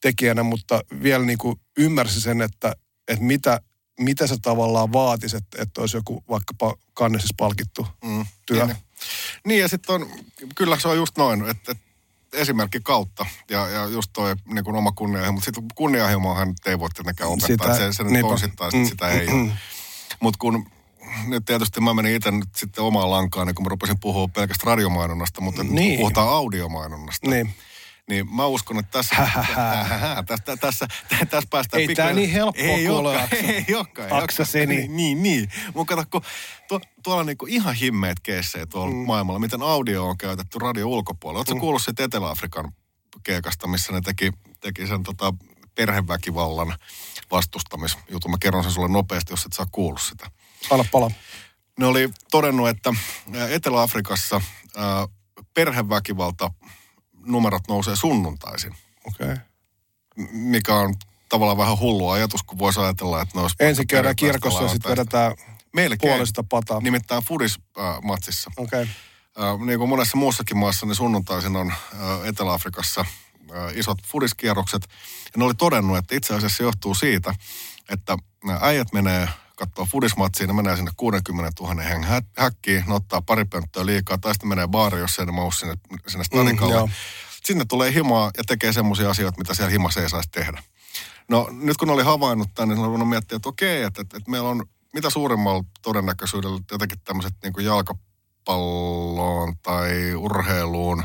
tekijänä, 0.00 0.42
mutta 0.42 0.80
vielä 1.02 1.24
niin 1.24 1.38
kuin 1.38 1.60
ymmärsin 1.78 2.20
sen, 2.20 2.42
että, 2.42 2.76
että 3.08 3.24
mitä, 3.24 3.60
mitä 4.00 4.26
se 4.26 4.36
tavallaan 4.42 4.92
vaatisi, 4.92 5.36
että, 5.36 5.62
että 5.62 5.80
olisi 5.80 5.96
joku 5.96 6.24
vaikkapa 6.28 6.74
kannesissa 6.94 7.34
palkittu 7.38 7.86
Mm, 8.04 8.26
työ. 8.46 8.66
Niin, 8.66 8.76
niin 9.46 9.60
ja 9.60 9.68
sitten 9.68 9.94
on, 9.94 10.10
kyllä 10.54 10.78
se 10.78 10.88
on 10.88 10.96
just 10.96 11.18
noin, 11.18 11.48
että, 11.50 11.72
että 11.72 11.84
esimerkki 12.32 12.80
kautta 12.80 13.26
ja, 13.50 13.68
ja 13.68 13.84
just 13.86 14.10
toi 14.12 14.34
niin 14.46 14.64
kuin 14.64 14.76
oma 14.76 14.92
kunnianhimo, 14.92 15.32
mutta 15.32 15.44
sitten 15.44 15.64
kunnianhimoahan 15.74 16.48
nyt 16.48 16.66
ei 16.66 16.78
voi 16.78 16.88
tietenkään 16.94 17.30
opettaa, 17.30 17.74
Sitä- 17.74 17.76
se, 17.76 17.92
se 17.92 18.04
nyt 18.04 18.26
taas, 18.56 18.74
että 18.74 18.88
sitä 18.88 19.08
ei 19.08 19.28
ole. 19.28 19.52
Mutta 20.20 20.38
kun 20.38 20.66
nyt 21.26 21.44
tietysti 21.44 21.80
mä 21.80 21.94
menin 21.94 22.16
itse 22.16 22.30
nyt 22.30 22.48
sitten 22.56 22.84
omaan 22.84 23.10
lankaan, 23.10 23.46
niin 23.46 23.54
kun 23.54 23.64
mä 23.64 23.68
rupesin 23.68 24.00
puhua 24.00 24.28
pelkästä 24.28 24.62
radiomainonnasta, 24.66 25.40
mutta 25.40 25.64
niin. 25.64 25.98
Puhutaan 25.98 26.28
audiomainonnasta, 26.28 27.30
Niin. 27.30 27.54
Niin 28.08 28.34
mä 28.34 28.46
uskon, 28.46 28.78
että 28.78 28.90
tässä, 28.98 29.16
tässä, 30.26 30.56
tässä, 30.56 30.86
tässä 31.30 31.48
päästään 31.50 31.80
Ei 31.80 31.86
pikkuhiljaa- 31.86 32.14
niin 32.14 32.30
helppoa 32.30 32.64
ei 32.64 32.86
kuule, 32.86 33.22
Aksa. 33.22 33.36
ei 33.68 33.74
olekaan, 33.74 34.22
Aksa. 34.22 34.44
Seni. 34.44 34.76
Niin, 34.76 34.96
niin, 34.96 35.22
niin. 35.22 35.48
Mutta 35.74 35.96
kato, 35.96 36.08
kun 36.10 36.22
tuo, 36.68 36.80
tuolla 37.02 37.20
on 37.20 37.26
niinku 37.26 37.46
ihan 37.46 37.74
himmeet 37.74 38.20
keissejä 38.22 38.66
tuolla 38.66 38.94
mm. 38.94 39.06
maailmalla, 39.06 39.38
miten 39.38 39.62
audio 39.62 40.08
on 40.08 40.18
käytetty 40.18 40.58
radio 40.58 40.86
ulkopuolella. 40.86 41.38
Oletko 41.38 41.54
mm. 41.54 41.60
kuullut 41.60 41.82
siitä 41.82 42.04
Etelä-Afrikan 42.04 42.72
keikasta, 43.24 43.68
missä 43.68 43.92
ne 43.92 44.00
teki, 44.00 44.32
teki 44.60 44.86
sen 44.86 45.02
tota, 45.02 45.34
perheväkivallan 45.74 46.74
vastustamisjutun. 47.30 48.30
Mä 48.30 48.36
kerron 48.40 48.62
sen 48.62 48.72
sulle 48.72 48.88
nopeasti, 48.88 49.32
jos 49.32 49.46
et 49.46 49.52
saa 49.52 49.66
kuullut 49.72 50.02
sitä. 50.02 50.30
Anna 50.70 50.84
pala. 50.92 51.10
Ne 51.78 51.86
oli 51.86 52.10
todennut, 52.30 52.68
että 52.68 52.94
Etelä-Afrikassa 53.50 54.40
ää, 54.76 55.08
perheväkivalta 55.54 56.50
numerot 57.26 57.62
nousee 57.68 57.96
sunnuntaisin, 57.96 58.74
Okei. 59.04 59.32
Okay. 59.32 59.36
mikä 60.32 60.74
on 60.74 60.94
tavallaan 61.28 61.58
vähän 61.58 61.78
hullu 61.78 62.10
ajatus, 62.10 62.42
kun 62.42 62.58
voisi 62.58 62.80
ajatella, 62.80 63.22
että 63.22 63.38
ne 63.38 63.42
olisi 63.42 63.56
Ensin 63.60 63.86
käydään 63.86 64.16
kirkossa 64.16 64.62
ja 64.62 64.68
sitten 64.68 64.90
vedetään 64.90 65.34
Melkein. 65.72 66.10
puolesta 66.10 66.44
pataa. 66.48 66.80
Nimittäin 66.80 67.22
Fudis-matsissa. 67.22 68.50
Okei. 68.56 68.86
Okay. 69.36 69.66
niin 69.66 69.78
kuin 69.78 69.88
monessa 69.88 70.16
muussakin 70.16 70.58
maassa, 70.58 70.86
niin 70.86 70.96
sunnuntaisin 70.96 71.56
on 71.56 71.72
ää, 71.98 72.18
Etelä-Afrikassa 72.24 73.04
ää, 73.52 73.70
isot 73.74 73.98
fudiskierrokset. 74.06 74.82
Ja 75.24 75.38
ne 75.38 75.44
oli 75.44 75.54
todennut, 75.54 75.96
että 75.96 76.14
itse 76.14 76.34
asiassa 76.34 76.56
se 76.56 76.62
johtuu 76.62 76.94
siitä, 76.94 77.34
että 77.88 78.16
äijät 78.60 78.92
menee 78.92 79.28
katsoa 79.66 79.86
fudismatsiin, 79.90 80.48
ne 80.48 80.52
menee 80.54 80.76
sinne 80.76 80.90
60 80.96 81.52
000 81.62 81.82
hengen 81.82 82.04
hä- 82.08 82.22
häkkiin, 82.38 82.84
ne 82.86 82.94
ottaa 82.94 83.22
pari 83.22 83.44
pönttöä 83.44 83.86
liikaa, 83.86 84.18
tai 84.18 84.34
sitten 84.34 84.48
menee 84.48 84.68
baariin, 84.68 85.00
jos 85.00 85.18
ei 85.18 85.26
ne 85.26 85.32
mahu 85.32 85.50
sinne, 85.50 85.74
sinne 86.08 86.24
stadikalle. 86.24 86.74
joo. 86.74 86.86
Mm, 86.86 86.92
Sinne 87.44 87.64
tulee 87.64 87.94
himaa 87.94 88.30
ja 88.36 88.44
tekee 88.46 88.72
semmoisia 88.72 89.10
asioita, 89.10 89.38
mitä 89.38 89.54
siellä 89.54 89.70
himassa 89.70 90.00
ei 90.00 90.08
saisi 90.08 90.28
tehdä. 90.32 90.62
No 91.28 91.48
nyt 91.50 91.76
kun 91.76 91.90
oli 91.90 92.02
havainnut 92.02 92.48
tämän, 92.54 92.68
niin 92.68 92.78
oli 92.78 92.86
ruvennut 92.86 93.08
miettiä, 93.08 93.36
että 93.36 93.48
okei, 93.48 93.82
että, 93.82 94.02
että, 94.02 94.16
että 94.16 94.30
meillä 94.30 94.48
on 94.48 94.64
mitä 94.94 95.10
suurimmalla 95.10 95.64
todennäköisyydellä 95.82 96.60
jotenkin 96.70 97.00
tämmöiset 97.04 97.34
niin 97.42 97.52
kuin 97.52 97.66
jalkapalloon 97.66 99.56
tai 99.62 100.14
urheiluun 100.14 101.04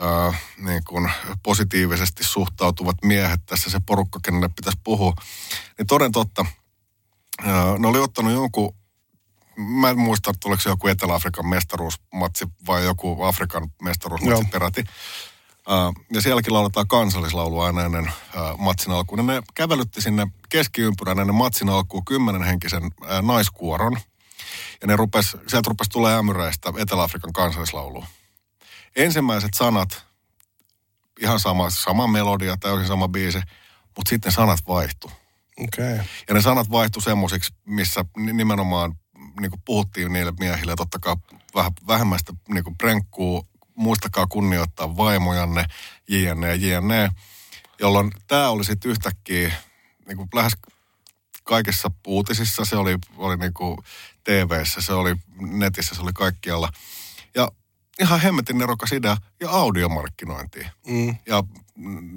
ää, 0.00 0.34
niin 0.58 0.84
kuin 0.88 1.10
positiivisesti 1.42 2.24
suhtautuvat 2.24 2.96
miehet 3.04 3.40
tässä 3.46 3.70
se 3.70 3.80
porukka, 3.86 4.20
kenelle 4.22 4.48
pitäisi 4.56 4.78
puhua. 4.84 5.14
Niin 5.78 5.86
toden 5.86 6.12
totta, 6.12 6.46
ne 7.78 7.88
oli 7.88 7.98
ottanut 7.98 8.32
jonkun, 8.32 8.74
mä 9.56 9.90
en 9.90 9.98
muista, 9.98 10.32
se 10.62 10.68
joku 10.68 10.88
Etelä-Afrikan 10.88 11.46
mestaruusmatsi 11.46 12.46
vai 12.66 12.84
joku 12.84 13.22
Afrikan 13.22 13.70
mestaruusmatsi 13.82 14.42
Joo. 14.42 14.50
peräti. 14.52 14.84
Ja 16.12 16.20
sielläkin 16.20 16.54
lauletaan 16.54 16.88
kansallislaulu 16.88 17.60
aina 17.60 17.84
ennen 17.84 18.12
matsin 18.58 18.92
alkuun. 18.92 19.18
Ja 19.18 19.22
ne 19.22 19.42
kävelytti 19.54 20.02
sinne 20.02 20.26
keskiympyrän 20.48 21.18
ennen 21.18 21.34
matsin 21.34 21.68
alkuun 21.68 22.04
kymmenenhenkisen 22.04 22.82
ää, 23.06 23.22
naiskuoron. 23.22 23.98
Ja 24.80 24.86
ne 24.86 24.96
rupes, 24.96 25.36
sieltä 25.46 25.68
rupesi 25.68 25.90
tulee 25.90 26.16
ämyreistä 26.16 26.72
Etelä-Afrikan 26.78 27.32
kansallislauluun. 27.32 28.04
Ensimmäiset 28.96 29.54
sanat, 29.54 30.06
ihan 31.20 31.40
sama, 31.40 31.70
sama 31.70 32.06
melodia, 32.06 32.56
täysin 32.56 32.86
sama 32.86 33.08
biisi, 33.08 33.38
mutta 33.96 34.08
sitten 34.10 34.32
sanat 34.32 34.58
vaihtu. 34.68 35.12
Okay. 35.60 36.04
Ja 36.28 36.34
ne 36.34 36.42
sanat 36.42 36.70
vaihtu 36.70 37.00
semmoisiksi, 37.00 37.54
missä 37.64 38.04
ni- 38.16 38.32
nimenomaan 38.32 38.94
niin 39.40 39.50
kuin 39.50 39.62
puhuttiin 39.64 40.12
niille 40.12 40.32
miehille, 40.40 40.74
totta 40.76 40.98
kai 40.98 41.16
vähän 41.54 41.72
vähemmästä 41.86 42.32
niin 42.48 42.64
kuin 42.64 42.76
prenkkuu, 42.78 43.48
muistakaa 43.74 44.26
kunnioittaa 44.26 44.96
vaimojanne, 44.96 45.64
jne, 46.08 46.54
jne. 46.54 47.10
Jolloin 47.80 48.10
tämä 48.26 48.50
oli 48.50 48.64
sitten 48.64 48.90
yhtäkkiä 48.90 49.52
niin 50.08 50.16
kuin 50.16 50.28
lähes 50.34 50.52
kaikissa 51.44 51.90
uutisissa, 52.06 52.64
se 52.64 52.76
oli, 52.76 52.96
oli 53.16 53.36
niin 53.36 53.54
kuin 53.54 53.78
TV-ssä, 54.24 54.80
se 54.80 54.92
oli 54.92 55.14
netissä, 55.40 55.94
se 55.94 56.02
oli 56.02 56.12
kaikkialla. 56.14 56.72
Ja 57.34 57.48
ihan 58.00 58.20
hemmetin 58.20 58.58
nerokas 58.58 58.92
idea 58.92 59.16
ja 59.40 59.50
audiomarkkinointiin. 59.50 60.66
Mm. 60.86 61.16
Ja 61.26 61.44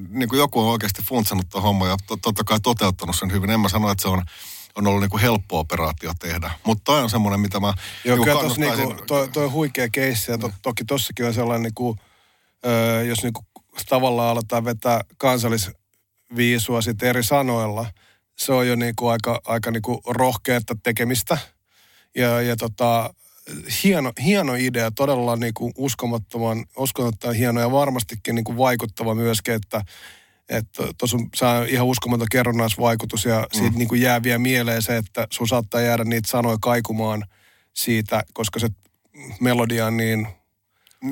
niin 0.09 0.29
kuin 0.29 0.39
joku 0.39 0.59
on 0.59 0.71
oikeasti 0.71 1.01
funtsannut 1.01 1.49
tuon 1.49 1.63
homman 1.63 1.89
ja 1.89 1.97
to, 2.07 2.17
totta 2.17 2.43
kai 2.43 2.59
toteuttanut 2.59 3.15
sen 3.15 3.31
hyvin. 3.31 3.49
En 3.49 3.59
mä 3.59 3.69
sano, 3.69 3.91
että 3.91 4.01
se 4.01 4.07
on, 4.07 4.23
on 4.75 4.87
ollut 4.87 5.01
niin 5.01 5.09
kuin 5.09 5.21
helppo 5.21 5.59
operaatio 5.59 6.13
tehdä. 6.19 6.51
Mutta 6.65 6.81
toi 6.83 7.03
on 7.03 7.09
semmoinen, 7.09 7.39
mitä 7.39 7.59
mä 7.59 7.73
Joo, 8.05 8.17
niin 8.17 8.25
kyllä 8.25 8.75
niinku, 8.75 9.03
toi, 9.07 9.27
toi 9.27 9.45
on 9.45 9.51
huikea 9.51 9.87
keissi 9.91 10.31
ja 10.31 10.37
to, 10.37 10.51
toki 10.61 10.85
tossakin 10.85 11.25
on 11.25 11.33
sellainen, 11.33 11.63
niinku, 11.63 11.95
ö, 12.65 13.03
jos 13.03 13.23
niinku 13.23 13.45
tavallaan 13.89 14.29
aletaan 14.29 14.65
vetää 14.65 15.01
kansallisviisua 15.17 16.81
sit 16.81 17.03
eri 17.03 17.23
sanoilla, 17.23 17.85
se 18.37 18.53
on 18.53 18.67
jo 18.67 18.75
niinku 18.75 19.07
aika, 19.07 19.41
aika 19.45 19.71
niinku 19.71 20.01
rohkeata 20.07 20.75
tekemistä. 20.83 21.37
Ja, 22.15 22.41
ja 22.41 22.55
tota, 22.55 23.13
hieno, 23.83 24.11
hieno 24.23 24.55
idea, 24.55 24.91
todella 24.91 25.35
niinku 25.35 25.71
uskomattoman, 25.77 26.65
uskomattoman 26.77 27.35
hieno 27.35 27.61
ja 27.61 27.71
varmastikin 27.71 28.35
niinku 28.35 28.57
vaikuttava 28.57 29.15
myöskin, 29.15 29.53
että 29.53 29.81
Että 30.49 30.83
tuossa 30.97 31.17
on 31.49 31.67
ihan 31.67 31.87
uskomaton 31.87 32.27
kerronnaisvaikutus 32.31 33.25
ja 33.25 33.47
siitä 33.51 33.71
Mm. 33.71 33.77
niin 33.77 33.87
kuin 33.87 34.01
jää 34.01 34.23
vielä 34.23 34.39
mieleen 34.39 34.81
se, 34.81 34.97
että 34.97 35.27
sun 35.29 35.47
saattaa 35.47 35.81
jäädä 35.81 36.03
niitä 36.03 36.29
sanoja 36.29 36.57
kaikumaan 36.61 37.23
siitä, 37.73 38.23
koska 38.33 38.59
se 38.59 38.67
melodia 39.41 39.85
on 39.85 39.97
niin 39.97 40.27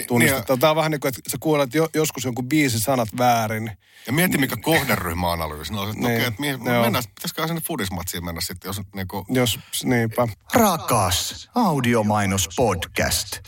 tunnistettava. 0.07 0.57
Tämä 0.57 0.69
on 0.69 0.75
vähän 0.75 0.91
niin 0.91 0.99
kuin, 0.99 1.09
että 1.09 1.21
sä 1.29 1.37
kuulet 1.39 1.73
jo, 1.73 1.89
joskus 1.93 2.25
jonkun 2.25 2.49
biisin 2.49 2.79
sanat 2.79 3.09
väärin. 3.17 3.71
Ja 4.07 4.13
mieti, 4.13 4.37
mikä 4.37 4.55
kohderyhmäanalyysi. 4.61 5.73
No, 5.73 5.83
että 5.83 5.95
Niin, 5.95 6.05
okei, 6.05 6.25
että 6.25 6.41
mihin, 6.41 6.65
joo. 6.65 6.83
mennään, 6.83 7.03
pitäisikö 7.15 7.47
sinne 7.47 7.61
fudismatsiin 7.67 8.25
mennä 8.25 8.41
sitten, 8.41 8.69
jos 8.69 8.81
niin 8.95 9.07
kuin... 9.07 9.25
Jos, 9.29 9.59
niinpä. 9.83 10.27
Rakas 10.53 11.49
audiomainos 11.55 12.49
podcast. 12.55 13.39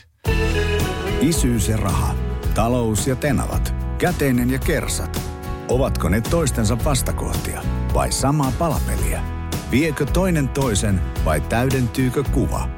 Isyys 1.20 1.68
ja 1.68 1.76
raha. 1.76 2.14
Talous 2.54 3.06
ja 3.06 3.16
tenavat. 3.16 3.74
Käteinen 3.98 4.50
ja 4.50 4.58
kersat. 4.58 5.20
Ovatko 5.68 6.08
ne 6.08 6.20
toistensa 6.20 6.84
vastakohtia 6.84 7.62
vai 7.94 8.12
samaa 8.12 8.52
palapeliä? 8.58 9.22
Viekö 9.70 10.06
toinen 10.06 10.48
toisen 10.48 11.02
vai 11.24 11.40
täydentyykö 11.40 12.22
kuva? 12.22 12.68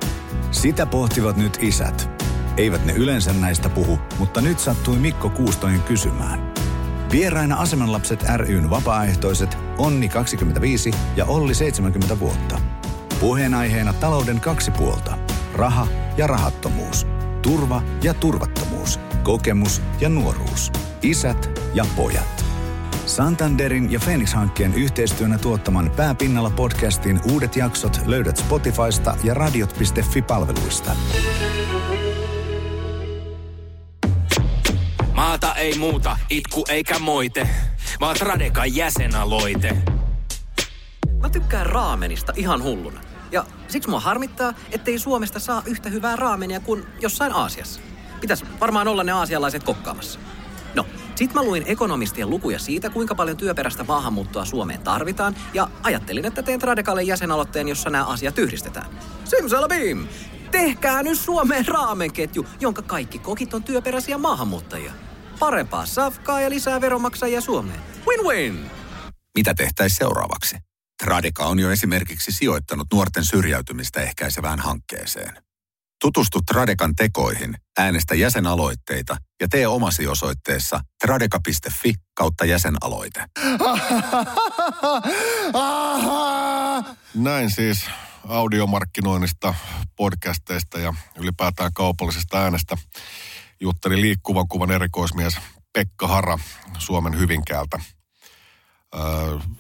Sitä 0.51 0.87
pohtivat 0.87 1.37
nyt 1.37 1.59
isät. 1.61 2.16
Eivät 2.57 2.85
ne 2.85 2.93
yleensä 2.93 3.33
näistä 3.33 3.69
puhu, 3.69 3.99
mutta 4.19 4.41
nyt 4.41 4.59
sattui 4.59 4.99
Mikko 4.99 5.31
Kuustonen 5.31 5.83
kysymään. 5.83 6.53
Vieraina 7.13 7.57
Asemanlapset 7.57 8.25
ryn 8.37 8.71
vapaaehtoiset 8.71 9.59
Onni 9.79 10.09
25 10.09 10.91
ja 11.17 11.25
Olli 11.25 11.55
70 11.55 12.19
vuotta. 12.19 12.61
Puheenaiheena 13.21 13.93
talouden 13.93 14.41
kaksi 14.41 14.71
puolta. 14.71 15.19
Raha 15.55 15.87
ja 16.17 16.27
rahattomuus. 16.27 17.07
Turva 17.43 17.83
ja 18.03 18.15
turvattomuus. 18.15 19.01
Kokemus 19.23 19.83
ja 20.01 20.09
nuoruus. 20.09 20.73
Isät 21.03 21.61
ja 21.75 21.87
pojat. 21.97 22.45
Santanderin 23.07 23.93
ja 23.93 24.01
Phoenix-hankkeen 24.01 24.75
yhteistyönä 24.75 25.39
tuottaman 25.39 25.91
Pääpinnalla 25.97 26.51
podcastin 26.51 27.21
uudet 27.33 27.57
jaksot 27.57 28.01
löydät 28.07 28.37
Spotifysta 28.37 29.17
ja 29.25 29.35
radiot.fi-palveluista. 29.35 30.97
ei 35.67 35.79
muuta, 35.79 36.19
itku 36.31 36.65
eikä 36.69 36.99
moite, 36.99 37.49
vaan 38.01 38.17
Tradekan 38.17 38.77
jäsenaloite. 38.77 39.77
Mä 41.21 41.29
tykkään 41.29 41.67
raamenista 41.67 42.33
ihan 42.37 42.63
hulluna. 42.63 43.01
Ja 43.33 43.45
siksi 43.69 43.91
mua 43.91 44.01
harmittaa, 44.01 44.55
ettei 44.73 44.99
Suomesta 44.99 45.41
saa 45.41 45.63
yhtä 45.67 45.89
hyvää 45.89 46.17
raamenia 46.17 46.61
kuin 46.61 46.85
jossain 47.01 47.33
Aasiassa. 47.33 47.81
Pitäis 48.21 48.45
varmaan 48.61 48.89
olla 48.89 49.05
ne 49.05 49.13
aasialaiset 49.13 49.65
kokkaamassa. 49.65 50.19
No, 50.75 50.87
sit 51.15 51.35
mä 51.35 51.43
luin 51.43 51.65
ekonomistien 51.67 52.31
lukuja 52.31 52.59
siitä, 52.59 52.91
kuinka 52.91 53.15
paljon 53.15 53.37
työperäistä 53.37 53.85
maahanmuuttoa 53.85 54.45
Suomeen 54.45 54.81
tarvitaan, 54.81 55.37
ja 55.55 55.69
ajattelin, 55.83 56.25
että 56.25 56.43
teen 56.43 56.61
Tradekalle 56.61 57.03
jäsenaloitteen, 57.03 57.69
jossa 57.69 57.91
nämä 57.91 58.07
asiat 58.07 58.39
yhdistetään. 58.39 58.87
Simsalabim! 59.25 60.07
Tehkää 60.51 61.03
nyt 61.03 61.19
Suomeen 61.19 61.67
raamenketju, 61.67 62.47
jonka 62.61 62.83
kaikki 62.83 63.19
kokit 63.19 63.55
on 63.55 63.63
työperäisiä 63.63 64.19
maahanmuuttajia. 64.19 64.93
Parempaa 65.39 65.87
safkaa 65.87 66.41
ja 66.41 66.51
lisää 66.51 66.81
veronmaksajia 66.81 67.41
Suomeen. 67.41 67.81
Win-win! 68.07 68.71
Mitä 69.37 69.55
tehtäisiin 69.55 69.99
seuraavaksi? 69.99 70.57
Tradeka 71.05 71.45
on 71.45 71.59
jo 71.59 71.71
esimerkiksi 71.71 72.33
sijoittanut 72.33 72.87
nuorten 72.93 73.25
syrjäytymistä 73.25 74.01
ehkäisevään 74.01 74.59
hankkeeseen. 74.59 75.43
Tutustu 76.01 76.41
Tradekan 76.43 76.95
tekoihin, 76.95 77.55
äänestä 77.79 78.15
jäsenaloitteita 78.15 79.17
ja 79.41 79.49
tee 79.49 79.67
omasi 79.67 80.07
osoitteessa 80.07 80.81
tradeka.fi 81.01 81.95
kautta 82.15 82.45
jäsenaloite. 82.45 83.25
Näin 87.15 87.51
siis 87.51 87.85
audiomarkkinoinnista, 88.29 89.55
podcasteista 89.97 90.79
ja 90.79 90.95
ylipäätään 91.19 91.73
kaupallisesta 91.73 92.43
äänestä 92.43 92.77
jutteli 93.61 94.01
liikkuvan 94.01 94.49
kuvan 94.49 94.71
erikoismies 94.71 95.39
Pekka 95.73 96.09
Hara 96.09 96.39
Suomen 96.79 97.19
Hyvinkäältä. 97.19 97.81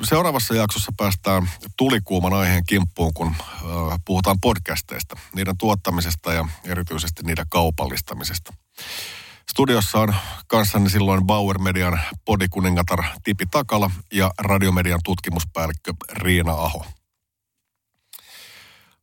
Seuraavassa 0.02 0.54
jaksossa 0.54 0.92
päästään 0.96 1.50
tulikuuman 1.76 2.32
aiheen 2.32 2.64
kimppuun, 2.66 3.14
kun 3.14 3.34
puhutaan 4.04 4.40
podcasteista, 4.40 5.16
niiden 5.34 5.58
tuottamisesta 5.58 6.32
ja 6.32 6.48
erityisesti 6.64 7.22
niiden 7.22 7.46
kaupallistamisesta. 7.48 8.52
Studiossa 9.50 9.98
on 9.98 10.14
kanssani 10.46 10.90
silloin 10.90 11.26
Bauer 11.26 11.58
Median 11.58 12.00
podikuningatar 12.24 13.04
Tipi 13.24 13.46
Takala 13.46 13.90
ja 14.12 14.30
Radiomedian 14.38 15.00
tutkimuspäällikkö 15.04 15.92
Riina 16.12 16.52
Aho. 16.52 16.86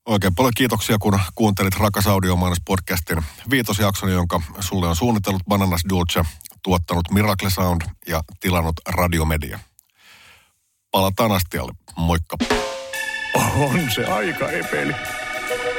Oikein 0.05 0.35
paljon 0.35 0.53
kiitoksia, 0.57 0.97
kun 0.99 1.19
kuuntelit 1.35 1.75
Rakas 1.75 2.07
Audiomainos 2.07 2.57
podcastin 2.65 3.23
viitosjakson, 3.49 4.11
jonka 4.11 4.41
sulle 4.59 4.87
on 4.87 4.95
suunnitellut 4.95 5.43
Bananas 5.47 5.81
Dulce, 5.89 6.25
tuottanut 6.63 7.11
Miracle 7.11 7.49
Sound 7.49 7.81
ja 8.07 8.21
tilannut 8.39 8.75
Radiomedia. 8.87 9.59
Palataan 10.91 11.31
astialle. 11.31 11.73
Moikka. 11.97 12.37
On 13.57 13.91
se 13.95 14.05
aika 14.05 14.51
epeli. 14.51 14.93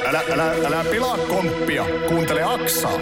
Älä, 0.06 0.22
älä, 0.32 0.52
älä 0.66 0.84
pilaa 0.84 1.18
komppia. 1.18 1.84
Kuuntele 2.08 2.42
Aksaa. 2.42 2.92